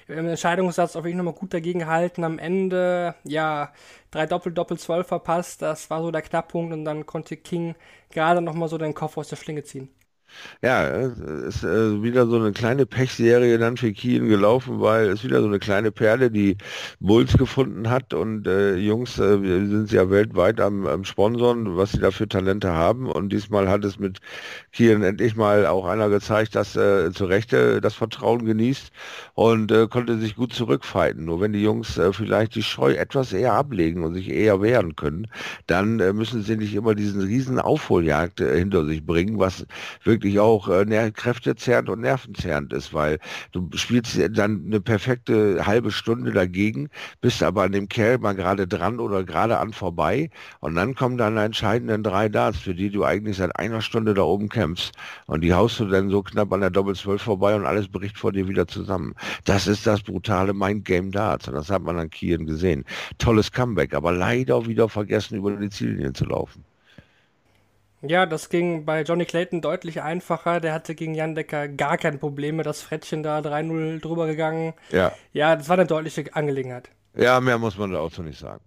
Im 0.08 0.28
Entscheidungssatz 0.28 0.96
auf 0.96 1.06
jeden 1.06 1.18
Fall 1.20 1.26
nochmal 1.26 1.40
gut 1.40 1.54
dagegen 1.54 1.80
gehalten. 1.80 2.24
Am 2.24 2.40
Ende, 2.40 3.16
ja, 3.24 3.72
drei 4.10 4.26
Doppel-Doppel-12 4.26 5.04
verpasst. 5.04 5.62
Das 5.62 5.90
war 5.92 6.02
so 6.02 6.10
der 6.12 6.24
Knackpunkt 6.24 6.74
und 6.74 6.84
dann 6.86 7.06
konnte 7.06 7.38
King 7.38 7.76
gerade 8.10 8.42
nochmal 8.42 8.70
so 8.70 8.78
den 8.80 8.96
Kopf 8.96 9.18
aus 9.18 9.30
der 9.30 9.36
Schlinge 9.36 9.64
ziehen. 9.64 9.90
Ja, 10.62 10.88
es 10.88 11.20
ist 11.20 11.64
äh, 11.64 12.02
wieder 12.04 12.28
so 12.28 12.38
eine 12.38 12.52
kleine 12.52 12.86
Pechserie 12.86 13.58
dann 13.58 13.78
für 13.78 13.92
Kien 13.92 14.28
gelaufen, 14.30 14.80
weil 14.80 15.10
es 15.10 15.24
wieder 15.24 15.42
so 15.42 15.48
eine 15.48 15.60
kleine 15.60 15.92
Perle, 15.92 16.32
die 16.32 16.58
Bulls 17.00 17.38
gefunden 17.38 17.90
hat 17.90 18.14
und 18.14 18.48
äh, 18.48 18.76
Jungs 18.76 19.18
äh, 19.20 19.38
sind 19.40 19.92
ja 19.92 20.10
weltweit 20.10 20.60
am, 20.62 20.88
am 20.88 21.04
Sponsoren, 21.04 21.78
was 21.78 21.92
sie 21.94 22.00
da 22.00 22.12
für 22.12 22.28
Talente 22.28 22.72
haben 22.72 23.08
und 23.08 23.30
diesmal 23.34 23.70
hat 23.70 23.84
es 23.84 24.00
mit 24.00 24.20
Kien 24.72 25.04
endlich 25.04 25.36
mal 25.36 25.66
auch 25.66 25.86
einer 25.86 26.10
gezeigt, 26.10 26.56
dass 26.56 26.76
äh, 26.76 27.12
zu 27.12 27.26
Rechte 27.26 27.82
das 27.82 27.96
Vertrauen 27.96 28.46
genießt 28.46 28.92
und 29.34 29.72
äh, 29.72 29.88
konnte 29.88 30.18
sich 30.20 30.36
gut 30.36 30.54
zurückfighten. 30.54 31.26
Nur 31.26 31.42
wenn 31.42 31.54
die 31.54 31.62
Jungs 31.64 31.98
äh, 31.98 32.14
vielleicht 32.14 32.56
die 32.56 32.64
Scheu 32.64 32.94
etwas 32.94 33.34
eher 33.34 33.54
ablegen 33.54 34.04
und 34.04 34.14
sich 34.14 34.30
eher 34.30 34.62
wehren 34.62 34.96
können, 34.96 35.28
dann 35.68 36.00
äh, 36.00 36.14
müssen 36.14 36.44
sie 36.44 36.56
nicht 36.58 36.76
immer 36.76 36.96
diesen 36.96 37.22
riesen 37.22 37.60
Aufholjagd 37.60 38.42
äh, 38.42 38.58
hinter 38.58 38.86
sich 38.86 39.06
bringen, 39.06 39.40
was 39.40 39.66
wirklich 40.04 40.21
wirklich 40.22 40.40
auch 40.40 40.68
äh, 40.70 41.12
kräftezehrend 41.12 41.90
und 41.90 42.02
nervenzerrend 42.02 42.74
ist, 42.74 42.94
weil 42.94 43.18
du 43.52 43.68
spielst 43.74 44.20
dann 44.38 44.64
eine 44.68 44.80
perfekte 44.80 45.66
halbe 45.66 45.92
Stunde 45.92 46.32
dagegen, 46.32 46.90
bist 47.22 47.42
aber 47.42 47.64
an 47.64 47.72
dem 47.72 47.90
Kerl 47.90 48.20
mal 48.20 48.34
gerade 48.34 48.68
dran 48.68 49.00
oder 49.00 49.24
gerade 49.24 49.58
an 49.58 49.74
vorbei 49.74 50.30
und 50.60 50.76
dann 50.76 50.94
kommen 50.94 51.18
dann 51.18 51.38
entscheidenden 51.38 52.04
drei 52.04 52.30
Darts, 52.30 52.60
für 52.60 52.76
die 52.76 52.92
du 52.92 53.04
eigentlich 53.04 53.38
seit 53.38 53.58
einer 53.58 53.82
Stunde 53.82 54.14
da 54.14 54.22
oben 54.22 54.48
kämpfst 54.50 54.92
und 55.26 55.42
die 55.42 55.54
haust 55.56 55.80
du 55.80 55.86
dann 55.86 56.12
so 56.12 56.22
knapp 56.22 56.54
an 56.54 56.62
der 56.62 56.70
Doppel 56.70 56.96
12 56.96 57.22
vorbei 57.22 57.56
und 57.56 57.66
alles 57.66 57.88
bricht 57.88 58.18
vor 58.18 58.32
dir 58.32 58.48
wieder 58.48 58.68
zusammen. 58.68 59.16
Das 59.46 59.66
ist 59.66 59.88
das 59.88 60.04
brutale 60.04 60.54
Mindgame 60.54 61.10
Darts 61.10 61.48
und 61.48 61.56
das 61.56 61.72
hat 61.72 61.82
man 61.82 61.98
an 61.98 62.12
Kien 62.12 62.46
gesehen. 62.46 62.86
Tolles 63.18 63.52
Comeback, 63.52 63.96
aber 63.96 64.12
leider 64.12 64.68
wieder 64.68 64.88
vergessen, 64.88 65.38
über 65.38 65.52
die 65.56 65.70
Ziellinie 65.70 66.14
zu 66.14 66.26
laufen. 66.26 66.71
Ja, 68.02 68.26
das 68.26 68.50
ging 68.50 68.86
bei 68.86 69.04
Johnny 69.04 69.26
Clayton 69.26 69.62
deutlich 69.62 70.02
einfacher. 70.02 70.60
Der 70.60 70.74
hatte 70.74 70.96
gegen 70.96 71.14
Jan 71.14 71.36
Decker 71.36 71.68
gar 71.68 71.98
kein 71.98 72.20
Problem 72.20 72.56
mit 72.56 72.66
das 72.66 72.82
Frettchen 72.82 73.22
da 73.22 73.40
3-0 73.40 74.02
drüber 74.02 74.28
gegangen. 74.28 74.74
Ja. 74.92 75.12
Ja, 75.34 75.56
das 75.56 75.70
war 75.70 75.78
eine 75.78 75.86
deutliche 75.86 76.34
Angelegenheit. 76.34 76.90
Ja, 77.16 77.40
mehr 77.40 77.58
muss 77.58 77.78
man 77.78 77.92
da 77.92 78.00
auch 78.00 78.12
so 78.12 78.24
nicht 78.24 78.40
sagen. 78.40 78.64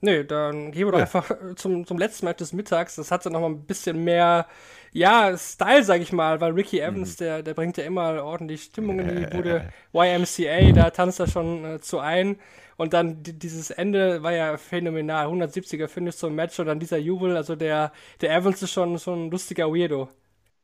Nee, 0.00 0.24
dann 0.24 0.72
gehen 0.72 0.86
wir 0.86 0.92
doch 0.92 0.98
ja. 0.98 1.04
einfach 1.04 1.34
zum, 1.56 1.86
zum 1.86 1.98
letzten 1.98 2.26
Match 2.26 2.38
des 2.38 2.52
Mittags. 2.52 2.96
Das 2.96 3.10
hatte 3.10 3.30
noch 3.30 3.40
mal 3.40 3.48
ein 3.48 3.64
bisschen 3.64 4.04
mehr, 4.04 4.46
ja, 4.92 5.36
Style, 5.36 5.84
sag 5.84 6.00
ich 6.00 6.12
mal, 6.12 6.40
weil 6.40 6.52
Ricky 6.52 6.80
Evans, 6.80 7.18
mhm. 7.18 7.24
der, 7.24 7.42
der 7.42 7.54
bringt 7.54 7.76
ja 7.76 7.84
immer 7.84 8.22
ordentlich 8.22 8.64
Stimmung 8.64 9.00
in 9.00 9.16
die 9.16 9.26
Bude. 9.26 9.72
YMCA, 9.92 10.72
da 10.72 10.90
tanzt 10.90 11.18
er 11.20 11.26
schon 11.26 11.64
äh, 11.64 11.80
zu 11.80 11.98
ein. 11.98 12.38
Und 12.76 12.92
dann 12.92 13.22
dieses 13.22 13.70
Ende 13.70 14.22
war 14.22 14.32
ja 14.32 14.56
phänomenal. 14.58 15.26
170er 15.26 15.88
Finish 15.88 16.16
zum 16.16 16.34
Match 16.34 16.58
und 16.60 16.66
dann 16.66 16.80
dieser 16.80 16.98
Jubel. 16.98 17.36
Also 17.36 17.56
der, 17.56 17.92
der 18.20 18.34
Evans 18.34 18.62
ist 18.62 18.72
schon 18.72 18.98
so 18.98 19.12
ein 19.14 19.30
lustiger 19.30 19.68
Weirdo. 19.72 20.08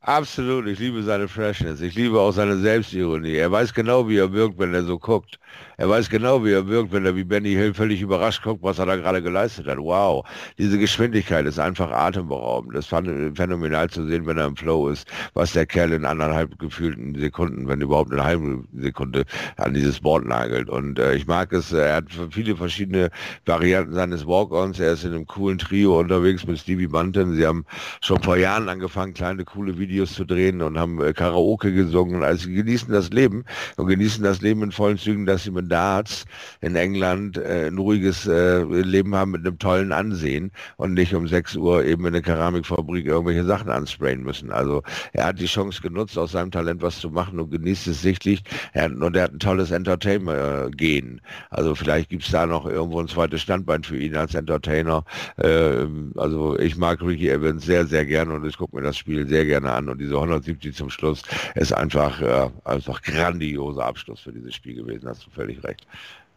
Absolut, 0.05 0.67
ich 0.67 0.81
liebe 0.81 1.01
seine 1.05 1.29
Freshness. 1.29 1.81
Ich 1.81 1.95
liebe 1.95 2.19
auch 2.19 2.33
seine 2.33 2.57
Selbstironie. 2.57 3.37
Er 3.37 3.53
weiß 3.53 3.73
genau, 3.73 4.09
wie 4.09 4.17
er 4.17 4.33
wirkt, 4.33 4.59
wenn 4.59 4.75
er 4.75 4.83
so 4.83 4.99
guckt. 4.99 5.39
Er 5.77 5.89
weiß 5.89 6.11
genau, 6.11 6.45
wie 6.45 6.51
er 6.51 6.67
wirkt, 6.67 6.93
wenn 6.93 7.07
er 7.07 7.15
wie 7.15 7.23
Benny 7.23 7.51
Hill 7.53 7.73
völlig 7.73 8.01
überrascht 8.01 8.43
guckt, 8.43 8.65
was 8.65 8.81
er 8.81 8.87
da 8.87 8.97
gerade 8.97 9.23
geleistet 9.23 9.69
hat. 9.69 9.79
Wow, 9.79 10.27
diese 10.59 10.77
Geschwindigkeit 10.77 11.47
ist 11.47 11.61
einfach 11.61 11.93
atemberaubend. 11.93 12.75
Das 12.75 12.87
fand 12.87 13.37
phänomenal 13.37 13.89
zu 13.91 14.05
sehen, 14.09 14.27
wenn 14.27 14.39
er 14.39 14.47
im 14.47 14.57
Flow 14.57 14.89
ist, 14.89 15.07
was 15.35 15.53
der 15.53 15.67
Kerl 15.67 15.93
in 15.93 16.05
anderthalb 16.05 16.59
gefühlten 16.59 17.15
Sekunden, 17.17 17.69
wenn 17.69 17.81
überhaupt 17.81 18.11
eine 18.11 18.25
halbe 18.25 18.65
Sekunde 18.77 19.25
an 19.57 19.73
dieses 19.73 20.01
Board 20.01 20.27
nagelt. 20.27 20.69
Und 20.69 20.99
äh, 20.99 21.15
ich 21.15 21.29
mag 21.29 21.53
es, 21.53 21.73
er 21.73 21.97
hat 21.97 22.07
viele 22.31 22.57
verschiedene 22.57 23.09
Varianten 23.47 23.95
seines 23.95 24.27
Walk-Ons. 24.27 24.81
Er 24.81 24.95
ist 24.95 25.05
in 25.05 25.15
einem 25.15 25.27
coolen 25.27 25.59
Trio 25.59 26.01
unterwegs 26.01 26.45
mit 26.45 26.59
Stevie 26.59 26.89
Bunton. 26.89 27.37
Sie 27.37 27.47
haben 27.47 27.65
schon 28.01 28.21
vor 28.21 28.37
Jahren 28.37 28.69
angefangen, 28.69 29.15
kleine, 29.15 29.45
coole 29.45 29.79
Videos 29.79 29.92
Videos 29.93 30.15
zu 30.15 30.25
drehen 30.25 30.63
und 30.63 30.79
haben 30.79 31.03
äh, 31.03 31.13
Karaoke 31.13 31.73
gesungen. 31.73 32.23
Also 32.23 32.49
genießen 32.49 32.93
das 32.93 33.11
Leben 33.11 33.45
und 33.77 33.87
genießen 33.87 34.25
das 34.25 34.41
Leben 34.41 34.63
in 34.63 34.73
vollen 34.73 34.97
Zügen, 34.97 35.27
dass 35.27 35.45
sie 35.45 35.51
mit 35.51 35.71
Darts 35.71 36.25
in 36.63 36.77
England 36.77 37.37
äh, 37.37 37.67
ein 37.67 37.77
ruhiges 37.77 38.27
äh, 38.27 38.63
Leben 38.63 39.15
haben 39.15 39.33
mit 39.33 39.47
einem 39.47 39.59
tollen 39.59 39.93
Ansehen 39.93 40.51
und 40.77 40.95
nicht 40.95 41.15
um 41.15 41.29
6 41.29 41.57
Uhr 41.57 41.85
eben 41.85 42.07
in 42.07 42.15
der 42.15 42.23
Keramikfabrik 42.23 43.07
irgendwelche 43.07 43.45
Sachen 43.45 43.71
ansprayen 43.71 44.23
müssen. 44.23 44.51
Also 44.51 44.83
er 45.13 45.27
hat 45.27 45.39
die 45.39 45.47
Chance 45.47 45.83
genutzt, 45.83 46.17
aus 46.17 46.33
seinem 46.33 46.51
Talent 46.51 46.81
was 46.81 46.99
zu 46.99 47.11
machen 47.11 47.39
und 47.39 47.51
genießt 47.51 47.89
es 47.89 48.01
sichtlich. 48.01 48.43
Er, 48.73 48.91
und 48.91 49.15
er 49.15 49.25
hat 49.25 49.33
ein 49.35 49.41
tolles 49.41 49.71
Entertainment-Gehen. 49.71 51.21
Also 51.51 51.75
vielleicht 51.75 52.09
gibt 52.09 52.25
es 52.25 52.31
da 52.31 52.47
noch 52.47 52.65
irgendwo 52.65 53.01
ein 53.01 53.09
zweites 53.09 53.43
Standbein 53.43 53.83
für 53.83 53.99
ihn 53.99 54.17
als 54.17 54.35
Entertainer. 54.35 55.05
Äh, 55.37 55.87
also 56.17 56.59
ich 56.59 56.77
mag 56.77 57.03
Ricky 57.03 57.29
Evans 57.29 57.67
sehr, 57.67 57.87
sehr 57.87 58.07
gerne 58.07 58.33
und 58.35 58.47
ich 58.47 58.57
gucke 58.57 58.77
mir 58.77 58.83
das 58.83 58.97
Spiel 58.97 59.27
sehr 59.29 59.45
gerne 59.45 59.73
an 59.73 59.82
an 59.83 59.89
und 59.89 59.99
diese 59.99 60.15
170 60.15 60.75
zum 60.75 60.91
Schluss 60.91 61.23
ist 61.55 61.73
einfach, 61.73 62.21
äh, 62.21 62.51
einfach 62.65 63.03
grandioser 63.03 63.85
Abschluss 63.85 64.21
für 64.21 64.33
dieses 64.33 64.55
Spiel 64.55 64.75
gewesen, 64.75 65.09
hast 65.09 65.27
du 65.27 65.31
völlig 65.31 65.63
recht. 65.65 65.87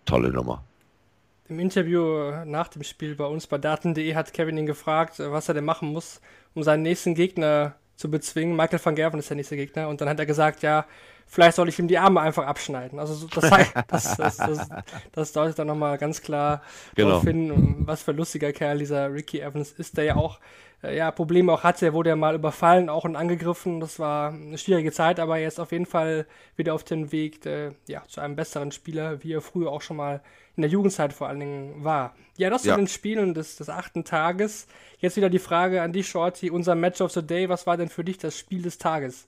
Tolle 0.05 0.29
Nummer. 0.29 0.63
Im 1.47 1.59
Interview 1.59 2.31
nach 2.45 2.67
dem 2.69 2.83
Spiel 2.83 3.15
bei 3.15 3.25
uns 3.25 3.47
bei 3.47 3.57
Daten.de 3.57 4.15
hat 4.15 4.33
Kevin 4.33 4.57
ihn 4.57 4.65
gefragt, 4.65 5.19
was 5.19 5.47
er 5.47 5.53
denn 5.53 5.65
machen 5.65 5.89
muss, 5.89 6.21
um 6.55 6.63
seinen 6.63 6.81
nächsten 6.81 7.13
Gegner 7.13 7.75
zu 7.95 8.09
bezwingen. 8.09 8.55
Michael 8.55 8.79
van 8.83 8.95
Gerven 8.95 9.19
ist 9.19 9.29
der 9.29 9.37
nächste 9.37 9.55
Gegner. 9.55 9.87
Und 9.87 10.01
dann 10.01 10.09
hat 10.09 10.19
er 10.19 10.25
gesagt, 10.25 10.63
ja, 10.63 10.85
vielleicht 11.27 11.55
soll 11.55 11.69
ich 11.69 11.77
ihm 11.77 11.87
die 11.87 11.99
Arme 11.99 12.19
einfach 12.21 12.45
abschneiden. 12.45 12.99
Also 12.99 13.27
das, 13.27 13.49
das, 13.87 14.17
das, 14.17 14.37
das, 14.37 14.69
das 15.11 15.33
deutet 15.33 15.59
dann 15.59 15.67
nochmal 15.67 15.97
ganz 15.97 16.21
klar 16.21 16.61
genau. 16.95 17.09
darauf 17.09 17.23
hin, 17.23 17.75
was 17.79 18.01
für 18.01 18.11
ein 18.11 18.17
lustiger 18.17 18.51
Kerl 18.51 18.79
dieser 18.79 19.13
Ricky 19.13 19.39
Evans 19.39 19.71
ist, 19.71 19.97
der 19.97 20.03
ja 20.03 20.15
auch 20.15 20.39
äh, 20.39 20.41
ja, 20.93 21.11
Probleme 21.11 21.51
auch 21.51 21.63
hatte. 21.63 21.85
Er 21.85 21.93
wurde 21.93 22.09
ja 22.09 22.15
mal 22.15 22.35
überfallen, 22.35 22.89
auch 22.89 23.05
und 23.05 23.15
angegriffen. 23.15 23.79
Das 23.79 23.99
war 23.99 24.33
eine 24.33 24.57
schwierige 24.57 24.91
Zeit, 24.91 25.19
aber 25.19 25.39
er 25.39 25.47
ist 25.47 25.59
auf 25.59 25.71
jeden 25.71 25.85
Fall 25.85 26.25
wieder 26.55 26.73
auf 26.73 26.83
dem 26.83 27.11
Weg 27.11 27.45
äh, 27.45 27.71
ja, 27.87 28.03
zu 28.07 28.21
einem 28.21 28.35
besseren 28.35 28.71
Spieler, 28.71 29.23
wie 29.23 29.33
er 29.33 29.41
früher 29.41 29.71
auch 29.71 29.81
schon 29.81 29.97
mal 29.97 30.21
in 30.55 30.61
der 30.61 30.71
Jugendzeit 30.71 31.13
vor 31.13 31.27
allen 31.27 31.39
Dingen 31.39 31.83
war. 31.83 32.15
Ja, 32.37 32.49
das 32.49 32.65
ja. 32.65 32.73
zu 32.73 32.79
den 32.79 32.87
Spielen 32.87 33.33
des, 33.33 33.55
des 33.57 33.69
achten 33.69 34.03
Tages. 34.03 34.67
Jetzt 34.99 35.17
wieder 35.17 35.29
die 35.29 35.39
Frage 35.39 35.81
an 35.81 35.93
dich, 35.93 36.07
Shorty, 36.07 36.49
unser 36.49 36.75
Match 36.75 37.01
of 37.01 37.11
the 37.11 37.25
Day. 37.25 37.49
Was 37.49 37.67
war 37.67 37.77
denn 37.77 37.89
für 37.89 38.03
dich 38.03 38.17
das 38.17 38.37
Spiel 38.37 38.61
des 38.61 38.77
Tages? 38.77 39.27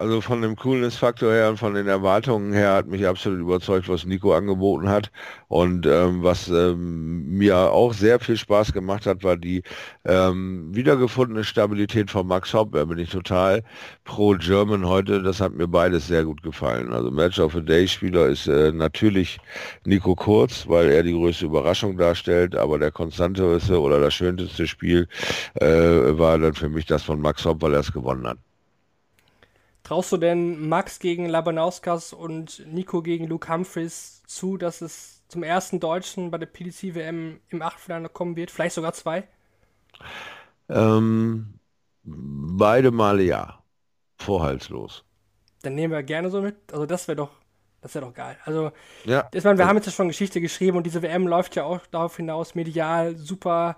Also 0.00 0.22
von 0.22 0.40
dem 0.40 0.56
Coolness-Faktor 0.56 1.30
her 1.30 1.50
und 1.50 1.58
von 1.58 1.74
den 1.74 1.86
Erwartungen 1.86 2.54
her 2.54 2.72
hat 2.72 2.86
mich 2.86 3.06
absolut 3.06 3.38
überzeugt, 3.38 3.86
was 3.86 4.06
Nico 4.06 4.32
angeboten 4.32 4.88
hat. 4.88 5.12
Und 5.48 5.84
ähm, 5.86 6.22
was 6.22 6.48
ähm, 6.48 7.26
mir 7.36 7.58
auch 7.70 7.92
sehr 7.92 8.18
viel 8.18 8.38
Spaß 8.38 8.72
gemacht 8.72 9.04
hat, 9.04 9.22
war 9.24 9.36
die 9.36 9.62
ähm, 10.06 10.74
wiedergefundene 10.74 11.44
Stabilität 11.44 12.10
von 12.10 12.26
Max 12.26 12.54
Hopp. 12.54 12.72
Da 12.72 12.86
bin 12.86 12.96
ich 12.96 13.10
total 13.10 13.62
pro 14.04 14.30
German 14.38 14.88
heute. 14.88 15.22
Das 15.22 15.38
hat 15.38 15.52
mir 15.52 15.68
beides 15.68 16.06
sehr 16.06 16.24
gut 16.24 16.42
gefallen. 16.42 16.94
Also 16.94 17.10
Match 17.10 17.38
of 17.38 17.52
the 17.52 17.62
Day 17.62 17.86
Spieler 17.86 18.28
ist 18.28 18.46
äh, 18.46 18.72
natürlich 18.72 19.38
Nico 19.84 20.14
Kurz, 20.14 20.66
weil 20.66 20.88
er 20.92 21.02
die 21.02 21.12
größte 21.12 21.44
Überraschung 21.44 21.98
darstellt. 21.98 22.56
Aber 22.56 22.78
der 22.78 22.90
konstanteste 22.90 23.78
oder 23.78 24.00
das 24.00 24.14
schönste 24.14 24.66
Spiel 24.66 25.08
äh, 25.56 25.66
war 25.66 26.38
dann 26.38 26.54
für 26.54 26.70
mich 26.70 26.86
das 26.86 27.02
von 27.02 27.20
Max 27.20 27.44
Hopp, 27.44 27.60
weil 27.60 27.74
er 27.74 27.80
es 27.80 27.92
gewonnen 27.92 28.26
hat. 28.26 28.38
Traust 29.90 30.12
du 30.12 30.18
denn 30.18 30.68
Max 30.68 31.00
gegen 31.00 31.26
Labanauskas 31.26 32.12
und 32.12 32.64
Nico 32.64 33.02
gegen 33.02 33.26
Luke 33.26 33.52
Humphreys 33.52 34.22
zu, 34.24 34.56
dass 34.56 34.82
es 34.82 35.24
zum 35.26 35.42
ersten 35.42 35.80
Deutschen 35.80 36.30
bei 36.30 36.38
der 36.38 36.46
PDC-WM 36.46 37.40
im 37.48 37.60
Achtelfinale 37.60 38.08
kommen 38.08 38.36
wird? 38.36 38.52
Vielleicht 38.52 38.76
sogar 38.76 38.92
zwei? 38.92 39.26
Ähm, 40.68 41.58
beide 42.04 42.92
Male 42.92 43.24
ja. 43.24 43.64
Vorhaltslos. 44.16 45.02
Dann 45.62 45.74
nehmen 45.74 45.92
wir 45.92 46.04
gerne 46.04 46.30
so 46.30 46.40
mit. 46.40 46.54
Also 46.72 46.86
das 46.86 47.08
wäre 47.08 47.16
doch, 47.16 47.32
das 47.80 47.92
wäre 47.96 48.06
doch 48.06 48.14
geil. 48.14 48.38
Also, 48.44 48.70
ja. 49.06 49.28
ich 49.34 49.42
meine, 49.42 49.58
wir 49.58 49.66
haben 49.66 49.74
jetzt 49.74 49.86
ja 49.86 49.92
schon 49.92 50.06
Geschichte 50.06 50.40
geschrieben 50.40 50.76
und 50.76 50.84
diese 50.84 51.02
WM 51.02 51.26
läuft 51.26 51.56
ja 51.56 51.64
auch 51.64 51.84
darauf 51.86 52.16
hinaus, 52.16 52.54
medial 52.54 53.16
super 53.16 53.76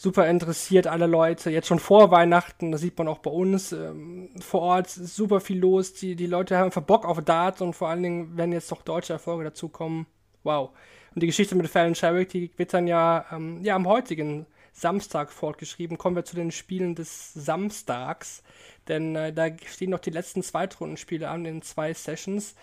super 0.00 0.26
interessiert, 0.30 0.86
alle 0.86 1.06
Leute. 1.06 1.50
Jetzt 1.50 1.68
schon 1.68 1.78
vor 1.78 2.10
Weihnachten, 2.10 2.72
das 2.72 2.80
sieht 2.80 2.96
man 2.96 3.06
auch 3.06 3.18
bei 3.18 3.30
uns 3.30 3.72
ähm, 3.72 4.30
vor 4.40 4.62
Ort, 4.62 4.88
super 4.88 5.40
viel 5.40 5.58
los. 5.58 5.92
Die, 5.92 6.16
die 6.16 6.26
Leute 6.26 6.56
haben 6.56 6.66
einfach 6.66 6.80
Bock 6.80 7.04
auf 7.04 7.20
Darts 7.20 7.60
und 7.60 7.74
vor 7.74 7.88
allen 7.88 8.02
Dingen, 8.02 8.30
wenn 8.34 8.50
jetzt 8.50 8.72
doch 8.72 8.80
deutsche 8.80 9.12
Erfolge 9.12 9.44
dazukommen, 9.44 10.06
wow. 10.42 10.70
Und 11.14 11.22
die 11.22 11.26
Geschichte 11.26 11.54
mit 11.54 11.68
Fallon 11.68 11.94
Sherrick, 11.94 12.30
die 12.30 12.50
wird 12.56 12.72
dann 12.72 12.86
ja, 12.86 13.26
ähm, 13.30 13.60
ja 13.62 13.76
am 13.76 13.86
heutigen 13.86 14.46
Samstag 14.72 15.30
fortgeschrieben. 15.30 15.98
Kommen 15.98 16.16
wir 16.16 16.24
zu 16.24 16.34
den 16.34 16.50
Spielen 16.50 16.94
des 16.94 17.34
Samstags, 17.34 18.42
denn 18.88 19.14
äh, 19.16 19.34
da 19.34 19.48
stehen 19.66 19.90
noch 19.90 19.98
die 19.98 20.10
letzten 20.10 20.42
Zweitrundenspiele 20.42 21.28
an 21.28 21.44
in 21.44 21.60
zwei 21.60 21.92
Sessions. 21.92 22.54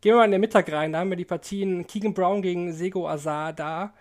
Gehen 0.00 0.12
wir 0.12 0.20
mal 0.20 0.24
in 0.24 0.30
den 0.30 0.40
Mittag 0.40 0.72
rein, 0.72 0.94
da 0.94 1.00
haben 1.00 1.10
wir 1.10 1.16
die 1.16 1.26
Partien 1.26 1.86
Keegan 1.86 2.14
Brown 2.14 2.40
gegen 2.40 2.72
Sego 2.72 3.06
Azar 3.06 3.52
da. 3.52 3.92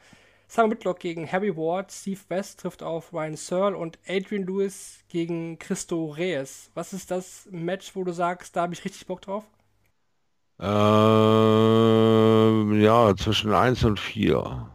Sam 0.48 0.72
Whitlock 0.72 1.00
gegen 1.00 1.32
Harry 1.32 1.56
Ward, 1.56 1.92
Steve 1.92 2.22
West 2.30 2.60
trifft 2.62 2.82
auf 2.84 3.14
Ryan 3.14 3.36
Searle 3.36 3.78
und 3.78 4.00
Adrian 4.08 4.46
Lewis 4.46 5.04
gegen 5.10 5.60
Christo 5.60 6.06
Reyes. 6.12 6.72
Was 6.74 6.94
ist 6.94 7.12
das 7.12 7.48
Match, 7.52 7.96
wo 7.96 8.04
du 8.04 8.12
sagst, 8.14 8.56
da 8.56 8.62
habe 8.64 8.74
ich 8.74 8.84
richtig 8.86 9.06
Bock 9.08 9.22
drauf? 9.22 9.46
Ähm, 10.60 10.70
ja, 12.82 13.16
zwischen 13.16 13.54
1 13.54 13.84
und 13.84 14.00
4. 14.00 14.70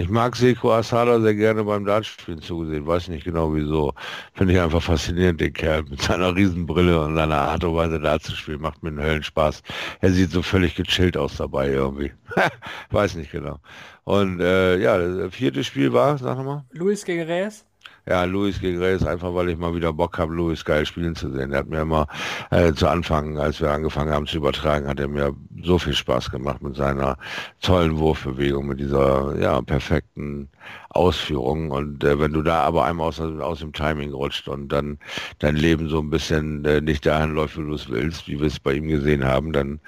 Ich 0.00 0.08
mag 0.08 0.34
Seko 0.34 0.72
Asada 0.72 1.20
sehr 1.20 1.34
gerne 1.34 1.62
beim 1.62 1.84
Dartspielen 1.84 2.40
zugesehen, 2.40 2.86
weiß 2.86 3.08
nicht 3.08 3.22
genau 3.22 3.54
wieso. 3.54 3.92
Finde 4.32 4.54
ich 4.54 4.58
einfach 4.58 4.82
faszinierend, 4.82 5.42
den 5.42 5.52
Kerl 5.52 5.82
mit 5.82 6.00
seiner 6.00 6.34
Riesenbrille 6.34 6.98
und 7.02 7.16
seiner 7.16 7.36
Art 7.36 7.64
und 7.64 7.74
Weise 7.76 8.00
Dart 8.00 8.22
zu 8.22 8.34
spielen. 8.34 8.62
Macht 8.62 8.82
mir 8.82 8.88
einen 8.88 9.02
Höllenspaß. 9.02 9.62
Er 10.00 10.10
sieht 10.10 10.30
so 10.30 10.40
völlig 10.40 10.74
gechillt 10.74 11.18
aus 11.18 11.36
dabei 11.36 11.68
irgendwie. 11.68 12.12
weiß 12.90 13.16
nicht 13.16 13.30
genau. 13.30 13.58
Und 14.04 14.40
äh, 14.40 14.78
ja, 14.78 14.96
das 14.96 15.34
vierte 15.34 15.62
Spiel 15.64 15.92
war, 15.92 16.16
sag 16.16 16.38
nochmal. 16.38 16.64
Luis 16.70 17.04
gegen 17.04 17.24
Reyes. 17.24 17.66
Ja, 18.08 18.24
Luis 18.24 18.60
gegen 18.60 18.78
Reyes, 18.78 19.04
einfach 19.04 19.34
weil 19.34 19.50
ich 19.50 19.58
mal 19.58 19.74
wieder 19.74 19.92
Bock 19.92 20.18
habe, 20.18 20.34
Luis 20.34 20.64
geil 20.64 20.86
spielen 20.86 21.14
zu 21.14 21.30
sehen. 21.30 21.52
Er 21.52 21.60
hat 21.60 21.68
mir 21.68 21.82
immer 21.82 22.06
äh, 22.50 22.72
zu 22.72 22.88
Anfang, 22.88 23.38
als 23.38 23.60
wir 23.60 23.70
angefangen 23.70 24.12
haben 24.12 24.26
zu 24.26 24.38
übertragen, 24.38 24.88
hat 24.88 24.98
er 24.98 25.08
mir 25.08 25.34
so 25.62 25.78
viel 25.78 25.94
Spaß 25.94 26.30
gemacht 26.30 26.62
mit 26.62 26.76
seiner 26.76 27.18
tollen 27.60 27.98
Wurfbewegung, 27.98 28.66
mit 28.66 28.80
dieser 28.80 29.38
ja 29.38 29.60
perfekten 29.60 30.48
Ausführung. 30.88 31.70
Und 31.70 32.02
äh, 32.02 32.18
wenn 32.18 32.32
du 32.32 32.42
da 32.42 32.62
aber 32.62 32.84
einmal 32.86 33.08
aus, 33.08 33.20
aus 33.20 33.60
dem 33.60 33.72
Timing 33.72 34.12
rutscht 34.12 34.48
und 34.48 34.68
dann 34.68 34.98
dein 35.38 35.56
Leben 35.56 35.88
so 35.88 36.00
ein 36.00 36.10
bisschen 36.10 36.64
äh, 36.64 36.80
nicht 36.80 37.04
dahin 37.04 37.34
läuft, 37.34 37.58
wie 37.58 37.62
du 37.62 37.74
es 37.74 37.88
willst, 37.90 38.28
wie 38.28 38.40
wir 38.40 38.46
es 38.46 38.58
bei 38.58 38.74
ihm 38.74 38.88
gesehen 38.88 39.24
haben, 39.24 39.52
dann 39.52 39.78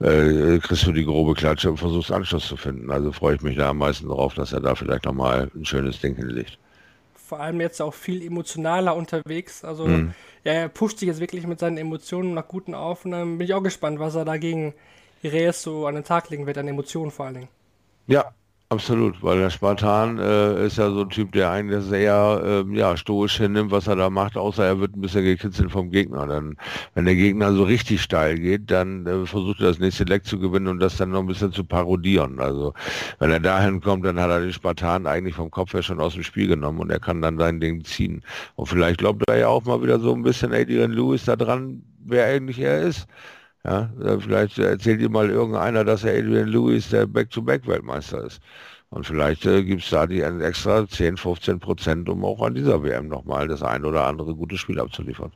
äh, 0.00 0.58
kriegst 0.58 0.86
du 0.86 0.92
die 0.92 1.04
grobe 1.04 1.34
Klatsche 1.34 1.70
und 1.70 1.76
versuchst 1.78 2.10
Anschluss 2.10 2.48
zu 2.48 2.56
finden. 2.56 2.90
Also 2.90 3.12
freue 3.12 3.36
ich 3.36 3.42
mich 3.42 3.56
da 3.56 3.70
am 3.70 3.78
meisten 3.78 4.08
darauf, 4.08 4.34
dass 4.34 4.52
er 4.52 4.60
da 4.60 4.74
vielleicht 4.74 5.04
nochmal 5.04 5.50
ein 5.54 5.64
schönes 5.64 6.00
Ding 6.00 6.16
hinlegt 6.16 6.58
vor 7.32 7.40
allem 7.40 7.62
jetzt 7.62 7.80
auch 7.80 7.94
viel 7.94 8.22
emotionaler 8.22 8.94
unterwegs. 8.94 9.64
Also 9.64 9.86
mhm. 9.86 10.12
ja, 10.44 10.52
er 10.52 10.68
pusht 10.68 10.98
sich 10.98 11.06
jetzt 11.06 11.18
wirklich 11.18 11.46
mit 11.46 11.60
seinen 11.60 11.78
Emotionen 11.78 12.34
nach 12.34 12.46
guten 12.46 12.74
auf 12.74 13.06
und 13.06 13.12
dann 13.12 13.38
bin 13.38 13.46
ich 13.46 13.54
auch 13.54 13.62
gespannt, 13.62 13.98
was 13.98 14.14
er 14.14 14.26
dagegen 14.26 14.74
Reyes 15.24 15.62
so 15.62 15.86
an 15.86 15.94
den 15.94 16.04
Tag 16.04 16.28
legen 16.28 16.46
wird, 16.46 16.58
an 16.58 16.68
Emotionen 16.68 17.10
vor 17.10 17.24
allen 17.24 17.34
Dingen. 17.36 17.48
Ja, 18.06 18.34
Absolut, 18.72 19.22
weil 19.22 19.38
der 19.38 19.50
Spartan 19.50 20.18
äh, 20.18 20.64
ist 20.64 20.78
ja 20.78 20.90
so 20.90 21.02
ein 21.02 21.10
Typ, 21.10 21.32
der 21.32 21.50
eigentlich 21.50 21.84
sehr 21.84 22.64
äh, 22.66 22.74
ja, 22.74 22.96
stoisch 22.96 23.36
hinnimmt, 23.36 23.70
was 23.70 23.86
er 23.86 23.96
da 23.96 24.08
macht, 24.08 24.38
außer 24.38 24.64
er 24.64 24.80
wird 24.80 24.96
ein 24.96 25.02
bisschen 25.02 25.24
gekitzelt 25.24 25.70
vom 25.70 25.90
Gegner. 25.90 26.26
Dann, 26.26 26.56
wenn 26.94 27.04
der 27.04 27.14
Gegner 27.14 27.52
so 27.52 27.64
richtig 27.64 28.00
steil 28.00 28.38
geht, 28.38 28.70
dann 28.70 29.06
äh, 29.06 29.26
versucht 29.26 29.60
er 29.60 29.66
das 29.66 29.78
nächste 29.78 30.04
Leck 30.04 30.24
zu 30.24 30.38
gewinnen 30.38 30.68
und 30.68 30.78
das 30.78 30.96
dann 30.96 31.10
noch 31.10 31.20
ein 31.20 31.26
bisschen 31.26 31.52
zu 31.52 31.64
parodieren. 31.64 32.40
Also 32.40 32.72
wenn 33.18 33.30
er 33.30 33.40
dahin 33.40 33.82
kommt, 33.82 34.06
dann 34.06 34.18
hat 34.18 34.30
er 34.30 34.40
den 34.40 34.54
Spartan 34.54 35.06
eigentlich 35.06 35.34
vom 35.34 35.50
Kopf 35.50 35.74
her 35.74 35.82
schon 35.82 36.00
aus 36.00 36.14
dem 36.14 36.22
Spiel 36.22 36.48
genommen 36.48 36.80
und 36.80 36.90
er 36.90 37.00
kann 37.00 37.20
dann 37.20 37.36
sein 37.36 37.60
Ding 37.60 37.84
ziehen. 37.84 38.22
Und 38.54 38.68
vielleicht 38.68 39.00
glaubt 39.00 39.22
er 39.28 39.36
ja 39.36 39.48
auch 39.48 39.64
mal 39.66 39.82
wieder 39.82 40.00
so 40.00 40.14
ein 40.14 40.22
bisschen 40.22 40.54
Adrian 40.54 40.92
Lewis 40.92 41.26
da 41.26 41.36
dran, 41.36 41.82
wer 42.06 42.24
eigentlich 42.24 42.58
er 42.58 42.80
ist. 42.80 43.06
Ja, 43.64 43.90
äh, 44.02 44.18
vielleicht 44.18 44.58
erzählt 44.58 45.00
ihr 45.00 45.10
mal 45.10 45.30
irgendeiner, 45.30 45.84
dass 45.84 46.02
er 46.04 46.18
Adrian 46.18 46.48
Lewis 46.48 46.90
der 46.90 47.06
Back-to-Back-Weltmeister 47.06 48.24
ist. 48.24 48.40
Und 48.90 49.06
vielleicht 49.06 49.46
äh, 49.46 49.62
gibt 49.62 49.84
es 49.84 49.90
da 49.90 50.06
die 50.06 50.20
extra 50.20 50.86
10, 50.86 51.16
15 51.16 51.60
Prozent, 51.60 52.08
um 52.08 52.24
auch 52.24 52.42
an 52.42 52.54
dieser 52.54 52.82
WM 52.82 53.08
nochmal 53.08 53.48
das 53.48 53.62
ein 53.62 53.84
oder 53.84 54.06
andere 54.06 54.34
gute 54.34 54.58
Spiel 54.58 54.80
abzuliefern. 54.80 55.32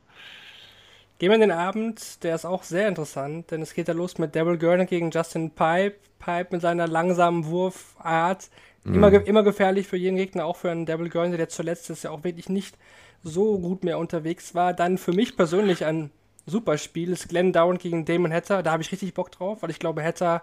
Gehen 1.19 1.29
wir 1.29 1.35
in 1.35 1.41
den 1.41 1.51
Abend, 1.51 2.23
der 2.23 2.35
ist 2.35 2.45
auch 2.45 2.61
sehr 2.61 2.87
interessant, 2.87 3.49
denn 3.49 3.63
es 3.63 3.73
geht 3.73 3.87
ja 3.87 3.95
los 3.95 4.19
mit 4.19 4.35
Daryl 4.35 4.59
Gurney 4.59 4.85
gegen 4.85 5.09
Justin 5.09 5.49
Pipe. 5.49 5.95
Pipe 6.19 6.47
mit 6.51 6.61
seiner 6.61 6.87
langsamen 6.87 7.45
Wurfart. 7.45 8.49
Immer, 8.85 9.09
mm. 9.09 9.25
immer 9.25 9.43
gefährlich 9.43 9.87
für 9.87 9.97
jeden 9.97 10.17
Gegner, 10.17 10.45
auch 10.45 10.57
für 10.57 10.69
einen 10.69 10.85
Daryl 10.85 11.09
Gurney, 11.09 11.37
der 11.37 11.49
zuletzt 11.49 11.89
ist 11.89 12.03
ja 12.03 12.11
auch 12.11 12.23
wirklich 12.23 12.49
nicht 12.49 12.77
so 13.23 13.57
gut 13.59 13.83
mehr 13.83 13.97
unterwegs 13.97 14.53
war. 14.53 14.73
Dann 14.73 14.97
für 14.97 15.13
mich 15.13 15.35
persönlich 15.35 15.85
ein 15.85 16.11
super 16.47 16.77
Spiel 16.79 17.11
ist 17.11 17.29
Glenn 17.29 17.53
Down 17.53 17.77
gegen 17.77 18.05
Damon 18.05 18.33
Hatter. 18.33 18.63
Da 18.63 18.71
habe 18.71 18.81
ich 18.81 18.91
richtig 18.91 19.13
Bock 19.13 19.31
drauf, 19.31 19.61
weil 19.61 19.69
ich 19.69 19.79
glaube, 19.79 20.03
Hatter 20.03 20.41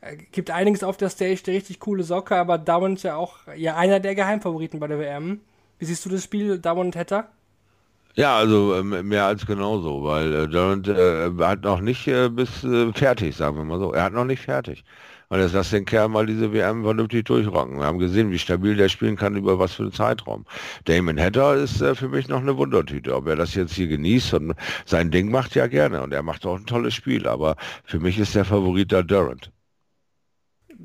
äh, 0.00 0.16
gibt 0.32 0.50
einiges 0.50 0.82
auf 0.82 0.96
der 0.96 1.10
Stage, 1.10 1.42
der 1.46 1.54
richtig 1.54 1.78
coole 1.78 2.02
Socke, 2.02 2.34
aber 2.34 2.58
Down 2.58 2.94
ist 2.94 3.04
ja 3.04 3.14
auch 3.14 3.36
ja, 3.56 3.76
einer 3.76 4.00
der 4.00 4.16
Geheimfavoriten 4.16 4.80
bei 4.80 4.88
der 4.88 4.98
WM. 4.98 5.40
Wie 5.78 5.84
siehst 5.84 6.04
du 6.04 6.08
das 6.08 6.24
Spiel, 6.24 6.58
Down 6.58 6.78
und 6.78 6.96
Hatter? 6.96 7.28
Ja, 8.16 8.36
also 8.36 8.76
ähm, 8.76 9.08
mehr 9.08 9.24
als 9.24 9.44
genauso, 9.44 10.04
weil 10.04 10.32
äh, 10.32 10.48
Durant 10.48 10.86
äh, 10.86 11.30
hat 11.40 11.62
noch 11.62 11.80
nicht 11.80 12.06
äh, 12.06 12.28
bis 12.28 12.62
äh, 12.62 12.92
fertig, 12.92 13.36
sagen 13.36 13.56
wir 13.56 13.64
mal 13.64 13.80
so. 13.80 13.92
Er 13.92 14.04
hat 14.04 14.12
noch 14.12 14.24
nicht 14.24 14.42
fertig. 14.42 14.84
Und 15.28 15.40
jetzt 15.40 15.52
lass 15.52 15.70
den 15.70 15.84
Kerl 15.84 16.08
mal 16.08 16.26
diese 16.26 16.52
WM 16.52 16.82
vernünftig 16.84 17.24
durchrocken. 17.24 17.78
Wir 17.78 17.86
haben 17.86 17.98
gesehen, 17.98 18.30
wie 18.30 18.38
stabil 18.38 18.76
der 18.76 18.88
spielen 18.88 19.16
kann, 19.16 19.36
über 19.36 19.58
was 19.58 19.74
für 19.74 19.84
einen 19.84 19.92
Zeitraum. 19.92 20.44
Damon 20.84 21.18
Hatter 21.18 21.54
ist 21.54 21.80
äh, 21.80 21.94
für 21.94 22.08
mich 22.08 22.28
noch 22.28 22.40
eine 22.40 22.56
Wundertüte. 22.56 23.14
Ob 23.14 23.26
er 23.26 23.36
das 23.36 23.54
jetzt 23.54 23.74
hier 23.74 23.88
genießt 23.88 24.34
und 24.34 24.54
sein 24.84 25.10
Ding 25.10 25.30
macht 25.30 25.54
ja 25.54 25.66
gerne 25.66 26.02
und 26.02 26.12
er 26.12 26.22
macht 26.22 26.46
auch 26.46 26.56
ein 26.56 26.66
tolles 26.66 26.94
Spiel. 26.94 27.26
Aber 27.26 27.56
für 27.84 28.00
mich 28.00 28.18
ist 28.18 28.34
der 28.34 28.44
Favorit 28.44 28.92
da 28.92 29.02
Durant 29.02 29.50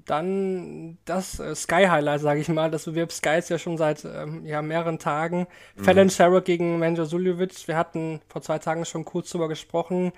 dann 0.06 0.97
das 1.06 1.39
äh, 1.39 1.56
Sky 1.56 1.86
Highlight, 1.88 2.21
sage 2.21 2.39
ich 2.39 2.47
mal. 2.49 2.71
Das 2.71 2.86
bewirbt 2.86 3.12
Sky 3.12 3.38
ist 3.38 3.49
ja 3.49 3.58
schon 3.58 3.78
seit 3.78 4.06
ähm, 4.06 4.45
ja, 4.45 4.62
mehreren 4.62 4.99
Tagen. 4.99 5.47
Mhm. 5.75 5.84
Fallon 5.84 6.10
Sherrock 6.10 6.45
gegen 6.45 6.80
Manja 6.80 7.06
Suljovic. 7.06 7.67
Wir 7.67 7.78
hatten 7.78 8.21
vor 8.28 8.41
zwei 8.41 8.60
Tagen 8.60 8.86
schon 8.86 9.06
kurz 9.06 9.30
drüber 9.30 9.47
gesprochen. 9.47 10.12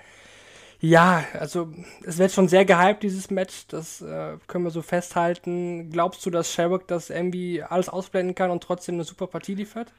Ja, 0.81 1.25
also 1.39 1.71
es 2.03 2.17
wird 2.17 2.31
schon 2.31 2.47
sehr 2.47 2.65
gehypt, 2.65 3.03
dieses 3.03 3.29
Match. 3.29 3.67
Das 3.67 4.01
äh, 4.01 4.37
können 4.47 4.63
wir 4.63 4.71
so 4.71 4.81
festhalten. 4.81 5.91
Glaubst 5.91 6.25
du, 6.25 6.29
dass 6.31 6.51
Sherrock 6.51 6.87
das 6.87 7.09
irgendwie 7.11 7.61
alles 7.63 7.87
ausblenden 7.89 8.33
kann 8.35 8.49
und 8.51 8.63
trotzdem 8.63 8.95
eine 8.95 9.03
super 9.03 9.27
Partie 9.27 9.53
liefert? 9.55 9.93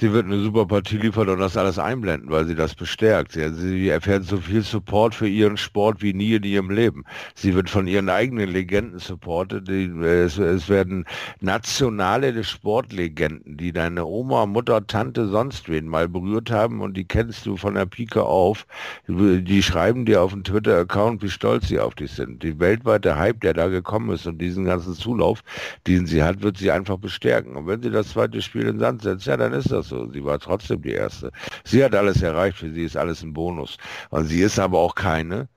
Sie 0.00 0.12
wird 0.12 0.26
eine 0.26 0.38
super 0.38 0.64
Partie 0.64 0.96
liefern 0.96 1.28
und 1.28 1.40
das 1.40 1.56
alles 1.56 1.76
einblenden, 1.76 2.30
weil 2.30 2.46
sie 2.46 2.54
das 2.54 2.76
bestärkt. 2.76 3.32
Sie, 3.32 3.52
sie 3.52 3.88
erfährt 3.88 4.22
so 4.22 4.36
viel 4.36 4.62
Support 4.62 5.12
für 5.12 5.26
ihren 5.26 5.56
Sport 5.56 6.02
wie 6.02 6.12
nie 6.12 6.34
in 6.34 6.44
ihrem 6.44 6.70
Leben. 6.70 7.04
Sie 7.34 7.52
wird 7.56 7.68
von 7.68 7.88
ihren 7.88 8.08
eigenen 8.08 8.48
Legenden 8.48 9.00
supportet. 9.00 9.66
Die, 9.66 9.86
es, 9.86 10.38
es, 10.38 10.68
werden 10.68 11.04
nationale 11.40 12.44
Sportlegenden, 12.44 13.56
die 13.56 13.72
deine 13.72 14.04
Oma, 14.04 14.46
Mutter, 14.46 14.86
Tante, 14.86 15.26
sonst 15.26 15.68
wen 15.68 15.88
mal 15.88 16.08
berührt 16.08 16.52
haben 16.52 16.80
und 16.80 16.96
die 16.96 17.04
kennst 17.04 17.44
du 17.44 17.56
von 17.56 17.74
der 17.74 17.86
Pike 17.86 18.22
auf. 18.22 18.68
Die 19.08 19.62
schreiben 19.64 20.06
dir 20.06 20.22
auf 20.22 20.32
dem 20.32 20.44
Twitter-Account, 20.44 21.24
wie 21.24 21.30
stolz 21.30 21.66
sie 21.66 21.80
auf 21.80 21.96
dich 21.96 22.12
sind. 22.12 22.44
Die 22.44 22.60
weltweite 22.60 23.18
Hype, 23.18 23.40
der 23.40 23.54
da 23.54 23.66
gekommen 23.66 24.10
ist 24.10 24.28
und 24.28 24.38
diesen 24.38 24.64
ganzen 24.64 24.94
Zulauf, 24.94 25.42
den 25.88 26.06
sie 26.06 26.22
hat, 26.22 26.40
wird 26.42 26.56
sie 26.56 26.70
einfach 26.70 26.98
bestärken. 26.98 27.56
Und 27.56 27.66
wenn 27.66 27.82
sie 27.82 27.90
das 27.90 28.10
zweite 28.10 28.40
Spiel 28.40 28.68
in 28.68 28.78
Sand 28.78 29.02
setzt, 29.02 29.26
ja, 29.26 29.36
dann 29.36 29.52
ist 29.52 29.72
das 29.72 29.87
so. 29.88 30.10
Sie 30.10 30.24
war 30.24 30.38
trotzdem 30.38 30.82
die 30.82 30.92
Erste. 30.92 31.32
Sie 31.64 31.84
hat 31.84 31.94
alles 31.94 32.22
erreicht, 32.22 32.58
für 32.58 32.72
sie 32.72 32.84
ist 32.84 32.96
alles 32.96 33.22
ein 33.22 33.32
Bonus. 33.32 33.78
Und 34.10 34.26
sie 34.26 34.40
ist 34.42 34.58
aber 34.58 34.78
auch 34.78 34.94
keine 34.94 35.48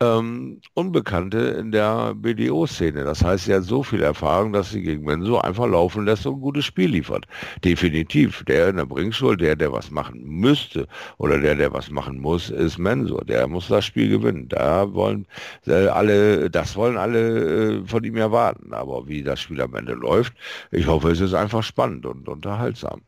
ähm, 0.00 0.60
Unbekannte 0.74 1.38
in 1.38 1.72
der 1.72 2.14
BDO-Szene. 2.14 3.04
Das 3.04 3.24
heißt, 3.24 3.46
sie 3.46 3.54
hat 3.54 3.64
so 3.64 3.82
viel 3.82 4.02
Erfahrung, 4.02 4.52
dass 4.52 4.70
sie 4.70 4.82
gegen 4.82 5.04
Menso 5.04 5.38
einfach 5.38 5.66
laufen 5.66 6.04
lässt 6.04 6.26
und 6.26 6.36
ein 6.36 6.40
gutes 6.40 6.64
Spiel 6.64 6.90
liefert. 6.90 7.26
Definitiv. 7.64 8.44
Der 8.44 8.68
in 8.68 8.76
der 8.76 8.86
Bringschule, 8.86 9.36
der, 9.36 9.56
der 9.56 9.72
was 9.72 9.90
machen 9.90 10.22
müsste 10.24 10.86
oder 11.18 11.38
der, 11.40 11.56
der 11.56 11.72
was 11.72 11.90
machen 11.90 12.18
muss, 12.20 12.50
ist 12.50 12.78
Mensur. 12.78 13.24
Der 13.24 13.48
muss 13.48 13.68
das 13.68 13.84
Spiel 13.84 14.08
gewinnen. 14.08 14.48
Da 14.48 14.92
wollen 14.94 15.26
äh, 15.66 15.88
alle, 15.88 16.48
das 16.50 16.76
wollen 16.76 16.96
alle 16.96 17.80
äh, 17.80 17.86
von 17.86 18.04
ihm 18.04 18.16
erwarten. 18.16 18.72
Aber 18.72 19.08
wie 19.08 19.22
das 19.22 19.40
Spiel 19.40 19.60
am 19.60 19.74
Ende 19.74 19.94
läuft, 19.94 20.34
ich 20.70 20.86
hoffe, 20.86 21.10
es 21.10 21.20
ist 21.20 21.34
einfach 21.34 21.62
spannend 21.62 22.06
und 22.06 22.28
unterhaltsam. 22.28 23.02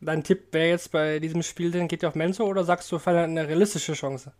Dein 0.00 0.22
Tipp 0.24 0.52
wäre 0.52 0.68
jetzt 0.68 0.92
bei 0.92 1.18
diesem 1.18 1.42
Spiel, 1.42 1.70
den 1.70 1.88
geht 1.88 2.02
ja 2.02 2.08
auf 2.08 2.14
Menso 2.14 2.44
oder 2.44 2.64
sagst 2.64 2.90
du, 2.92 2.98
Fall 2.98 3.16
eine 3.16 3.48
realistische 3.48 3.94
Chance? 3.94 4.32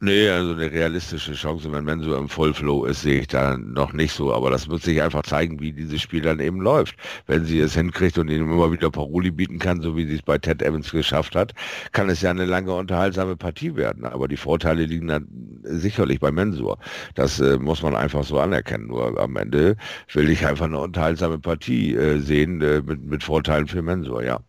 Nee, 0.00 0.28
also 0.28 0.52
eine 0.52 0.70
realistische 0.70 1.32
Chance, 1.32 1.72
wenn 1.72 1.84
Menso 1.84 2.14
im 2.16 2.28
Vollflow 2.28 2.84
ist, 2.84 3.00
sehe 3.00 3.20
ich 3.20 3.28
da 3.28 3.56
noch 3.56 3.94
nicht 3.94 4.12
so. 4.12 4.32
Aber 4.34 4.50
das 4.50 4.68
wird 4.68 4.82
sich 4.82 5.00
einfach 5.00 5.22
zeigen, 5.22 5.58
wie 5.58 5.72
dieses 5.72 6.02
Spiel 6.02 6.20
dann 6.20 6.38
eben 6.38 6.60
läuft. 6.60 6.96
Wenn 7.26 7.46
sie 7.46 7.60
es 7.60 7.74
hinkriegt 7.74 8.18
und 8.18 8.28
ihm 8.28 8.52
immer 8.52 8.70
wieder 8.70 8.90
Paroli 8.90 9.30
bieten 9.30 9.58
kann, 9.58 9.80
so 9.80 9.96
wie 9.96 10.06
sie 10.06 10.16
es 10.16 10.22
bei 10.22 10.36
Ted 10.36 10.60
Evans 10.62 10.90
geschafft 10.92 11.34
hat, 11.34 11.54
kann 11.92 12.10
es 12.10 12.20
ja 12.20 12.28
eine 12.30 12.44
lange 12.44 12.74
unterhaltsame 12.74 13.36
Partie 13.36 13.74
werden. 13.74 14.04
Aber 14.04 14.28
die 14.28 14.36
Vorteile 14.36 14.84
liegen 14.84 15.08
dann 15.08 15.28
sicherlich 15.62 16.20
bei 16.20 16.30
Mensur. 16.30 16.78
Das 17.14 17.40
äh, 17.40 17.56
muss 17.58 17.82
man 17.82 17.96
einfach 17.96 18.24
so 18.24 18.38
anerkennen. 18.38 18.88
Nur 18.88 19.18
am 19.18 19.36
Ende 19.36 19.76
will 20.12 20.28
ich 20.28 20.46
einfach 20.46 20.66
eine 20.66 20.78
unterhaltsame 20.78 21.38
Partie 21.38 21.94
äh, 21.94 22.18
sehen 22.18 22.60
äh, 22.60 22.82
mit, 22.82 23.02
mit 23.02 23.24
Vorteilen 23.24 23.66
für 23.66 23.80
Mensur, 23.80 24.22
ja. 24.22 24.40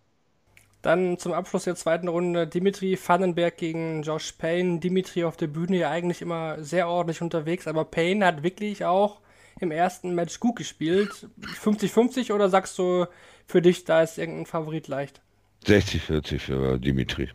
Dann 0.88 1.18
zum 1.18 1.34
Abschluss 1.34 1.66
der 1.66 1.76
zweiten 1.76 2.08
Runde 2.08 2.48
Dimitri 2.48 2.98
Vandenberg 2.98 3.58
gegen 3.58 4.04
Josh 4.04 4.32
Payne. 4.32 4.80
Dimitri 4.80 5.26
auf 5.26 5.36
der 5.36 5.48
Bühne 5.48 5.80
ja 5.80 5.90
eigentlich 5.90 6.22
immer 6.22 6.64
sehr 6.64 6.88
ordentlich 6.88 7.22
unterwegs, 7.22 7.68
aber 7.68 7.84
Payne 7.84 8.26
hat 8.26 8.42
wirklich 8.42 8.86
auch 8.86 9.20
im 9.60 9.72
ersten 9.72 10.16
Match 10.16 10.40
gut 10.40 10.56
gespielt. 10.56 11.28
50-50 11.62 12.32
oder 12.32 12.48
sagst 12.48 12.80
du 12.80 13.06
für 13.48 13.62
dich, 13.62 13.84
da 13.84 14.02
ist 14.02 14.18
irgendein 14.18 14.46
Favorit 14.46 14.88
leicht? 14.88 15.20
60-40 15.66 16.40
für 16.40 16.80
Dimitri. 16.80 17.32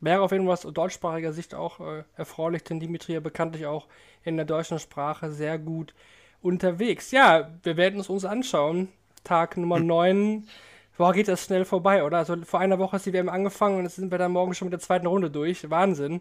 Wäre 0.00 0.22
auf 0.22 0.32
jeden 0.32 0.46
Fall 0.46 0.54
aus 0.54 0.62
deutschsprachiger 0.62 1.32
Sicht 1.32 1.54
auch 1.54 1.78
äh, 1.78 2.02
erfreulich, 2.16 2.64
denn 2.64 2.80
Dimitri 2.80 3.12
ja 3.12 3.20
bekanntlich 3.20 3.66
auch 3.66 3.86
in 4.24 4.34
der 4.34 4.44
deutschen 4.44 4.80
Sprache 4.80 5.30
sehr 5.30 5.56
gut 5.56 5.94
unterwegs. 6.40 7.12
Ja, 7.12 7.52
wir 7.62 7.76
werden 7.76 8.00
es 8.00 8.08
uns 8.08 8.24
anschauen. 8.24 8.88
Tag 9.22 9.56
Nummer 9.56 9.78
9 9.78 10.48
boah, 11.02 11.12
geht 11.12 11.26
das 11.26 11.46
schnell 11.46 11.64
vorbei, 11.64 12.04
oder? 12.04 12.18
Also 12.18 12.36
vor 12.44 12.60
einer 12.60 12.78
Woche 12.78 12.94
ist 12.94 13.06
die 13.06 13.12
WM 13.12 13.28
angefangen 13.28 13.78
und 13.78 13.82
jetzt 13.82 13.96
sind 13.96 14.12
wir 14.12 14.18
dann 14.18 14.30
morgen 14.30 14.54
schon 14.54 14.66
mit 14.66 14.72
der 14.72 14.78
zweiten 14.78 15.08
Runde 15.08 15.32
durch. 15.32 15.68
Wahnsinn. 15.68 16.20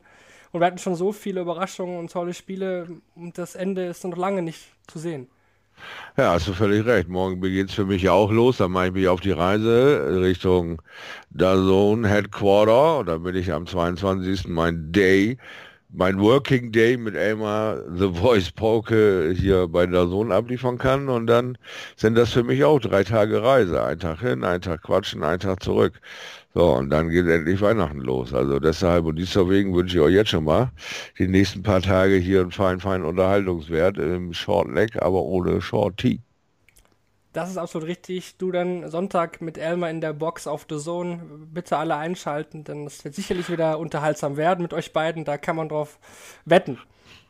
Und 0.52 0.60
wir 0.60 0.66
hatten 0.66 0.80
schon 0.80 0.96
so 0.96 1.12
viele 1.12 1.42
Überraschungen 1.42 2.00
und 2.00 2.12
tolle 2.12 2.34
Spiele 2.34 2.88
und 3.14 3.38
das 3.38 3.54
Ende 3.54 3.86
ist 3.86 4.04
noch 4.04 4.18
lange 4.18 4.42
nicht 4.42 4.60
zu 4.88 4.98
sehen. 4.98 5.28
Ja, 6.18 6.34
hast 6.34 6.48
du 6.48 6.54
völlig 6.54 6.84
recht. 6.88 7.10
Morgen 7.10 7.40
beginnt 7.40 7.70
es 7.70 7.76
für 7.76 7.86
mich 7.86 8.10
auch 8.10 8.32
los. 8.32 8.58
Dann 8.58 8.72
mache 8.72 8.88
ich 8.88 8.94
mich 8.94 9.08
auf 9.08 9.22
die 9.22 9.30
Reise 9.30 10.20
Richtung 10.20 10.82
Dazone 11.30 12.08
Headquarter. 12.08 12.98
Und 13.00 13.06
dann 13.06 13.22
bin 13.22 13.36
ich 13.36 13.54
am 13.54 13.68
22. 13.68 14.48
mein 14.48 14.92
Day 14.92 15.38
mein 15.94 16.20
Working 16.20 16.72
Day 16.72 16.96
mit 16.98 17.16
Elmar 17.16 17.78
The 17.94 18.10
Voice 18.14 18.52
Poke 18.52 19.34
hier 19.36 19.68
bei 19.68 19.86
der 19.86 20.08
Sohn 20.08 20.32
abliefern 20.32 20.78
kann 20.78 21.10
und 21.10 21.28
dann 21.28 21.58
sind 21.98 22.16
das 22.16 22.32
für 22.32 22.44
mich 22.44 22.64
auch 22.64 22.80
drei 22.80 23.04
Tage 23.04 23.44
Reise. 23.44 23.84
Ein 23.84 24.00
Tag 24.00 24.22
hin, 24.22 24.44
ein 24.44 24.62
Tag 24.62 24.84
quatschen, 24.84 25.24
ein 25.24 25.40
Tag 25.40 25.62
zurück. 25.62 26.00
So, 26.54 26.76
und 26.76 26.90
dann 26.90 27.10
geht 27.10 27.28
endlich 27.28 27.62
Weihnachten 27.62 28.00
los. 28.00 28.34
Also 28.34 28.60
deshalb 28.60 29.06
und 29.06 29.20
deswegen 29.20 29.74
wünsche 29.76 29.98
ich 29.98 30.02
euch 30.02 30.14
jetzt 30.14 30.30
schon 30.30 30.46
mal 30.46 30.72
die 31.20 31.28
nächsten 31.28 31.64
paar 31.64 31.82
Tage 31.82 32.16
hier 32.16 32.42
einen 32.42 32.52
feinen, 32.52 32.80
feinen 32.80 33.06
Unterhaltungswert 33.06 33.98
im 33.98 34.34
Short 34.34 34.74
Leg, 34.74 35.02
aber 35.02 35.22
ohne 35.22 35.62
Short 35.62 35.98
Tee. 35.98 36.22
Das 37.34 37.50
ist 37.50 37.58
absolut 37.58 37.88
richtig. 37.88 38.38
Du 38.38 38.52
dann 38.52 38.90
Sonntag 38.90 39.42
mit 39.42 39.58
Elmar 39.58 39.90
in 39.90 40.02
der 40.02 40.12
Box 40.12 40.48
auf 40.48 40.66
The 40.70 40.78
Zone. 40.78 41.22
Bitte 41.54 41.78
alle 41.78 41.96
einschalten, 41.96 42.66
denn 42.66 42.86
es 42.86 43.06
wird 43.06 43.16
sicherlich 43.16 43.50
wieder 43.50 43.80
unterhaltsam 43.80 44.36
werden 44.36 44.62
mit 44.62 44.74
euch 44.74 44.92
beiden. 44.92 45.24
Da 45.24 45.38
kann 45.38 45.56
man 45.56 45.70
drauf 45.70 45.98
wetten. 46.44 46.78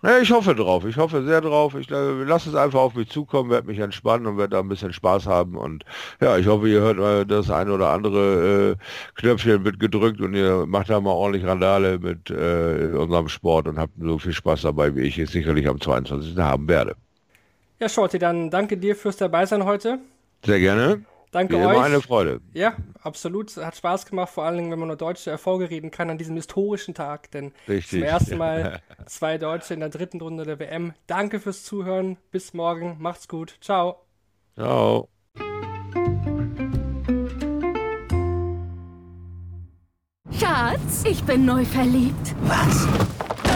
Ja, 0.03 0.17
ich 0.17 0.31
hoffe 0.31 0.55
drauf. 0.55 0.85
Ich 0.85 0.97
hoffe 0.97 1.23
sehr 1.23 1.41
drauf. 1.41 1.75
Ich 1.75 1.91
äh, 1.91 2.23
lasse 2.23 2.49
es 2.49 2.55
einfach 2.55 2.79
auf 2.79 2.95
mich 2.95 3.09
zukommen, 3.09 3.51
werde 3.51 3.67
mich 3.67 3.77
entspannen 3.77 4.25
und 4.25 4.37
werde 4.39 4.55
da 4.55 4.59
ein 4.59 4.67
bisschen 4.67 4.91
Spaß 4.93 5.27
haben. 5.27 5.55
Und 5.55 5.85
ja, 6.19 6.35
ich 6.37 6.47
hoffe, 6.47 6.67
ihr 6.67 6.81
hört 6.81 6.97
mal 6.97 7.23
das 7.23 7.51
eine 7.51 7.71
oder 7.71 7.89
andere 7.91 8.71
äh, 8.71 8.75
Knöpfchen 9.15 9.63
wird 9.63 9.79
gedrückt 9.79 10.19
und 10.19 10.33
ihr 10.33 10.65
macht 10.65 10.89
da 10.89 10.99
mal 10.99 11.11
ordentlich 11.11 11.45
Randale 11.45 11.99
mit 11.99 12.31
äh, 12.31 12.91
unserem 12.97 13.29
Sport 13.29 13.67
und 13.67 13.77
habt 13.77 13.93
so 13.99 14.17
viel 14.17 14.33
Spaß 14.33 14.63
dabei, 14.63 14.95
wie 14.95 15.01
ich 15.01 15.19
es 15.19 15.31
sicherlich 15.31 15.67
am 15.67 15.79
22. 15.79 16.35
haben 16.39 16.67
werde. 16.67 16.95
Ja, 17.81 17.89
Shorty, 17.89 18.19
dann 18.19 18.51
danke 18.51 18.77
dir 18.77 18.95
fürs 18.95 19.17
Dabeisein 19.17 19.65
heute. 19.65 19.97
Sehr 20.45 20.59
gerne. 20.59 21.03
Danke 21.31 21.55
Wie 21.55 21.65
euch. 21.65 21.73
immer 21.73 21.83
eine 21.83 21.99
Freude. 21.99 22.39
Ja, 22.53 22.75
absolut. 23.01 23.57
Hat 23.57 23.75
Spaß 23.75 24.05
gemacht, 24.05 24.29
vor 24.29 24.43
allen 24.43 24.57
Dingen, 24.57 24.69
wenn 24.71 24.77
man 24.77 24.89
nur 24.89 24.97
deutsche 24.97 25.31
Erfolge 25.31 25.71
reden 25.71 25.89
kann 25.89 26.11
an 26.11 26.19
diesem 26.19 26.35
historischen 26.35 26.93
Tag. 26.93 27.31
Denn 27.31 27.53
Richtig. 27.67 27.89
zum 27.89 28.03
ersten 28.03 28.37
Mal 28.37 28.81
zwei 29.07 29.39
Deutsche 29.39 29.73
in 29.73 29.79
der 29.79 29.89
dritten 29.89 30.21
Runde 30.21 30.43
der 30.43 30.59
WM. 30.59 30.93
Danke 31.07 31.39
fürs 31.39 31.63
Zuhören. 31.63 32.17
Bis 32.29 32.53
morgen. 32.53 32.97
Macht's 32.99 33.27
gut. 33.27 33.57
Ciao. 33.61 34.05
Ciao. 34.55 35.09
Schatz, 40.39 41.03
ich 41.05 41.23
bin 41.23 41.45
neu 41.45 41.65
verliebt. 41.65 42.35
Was? 42.43 42.87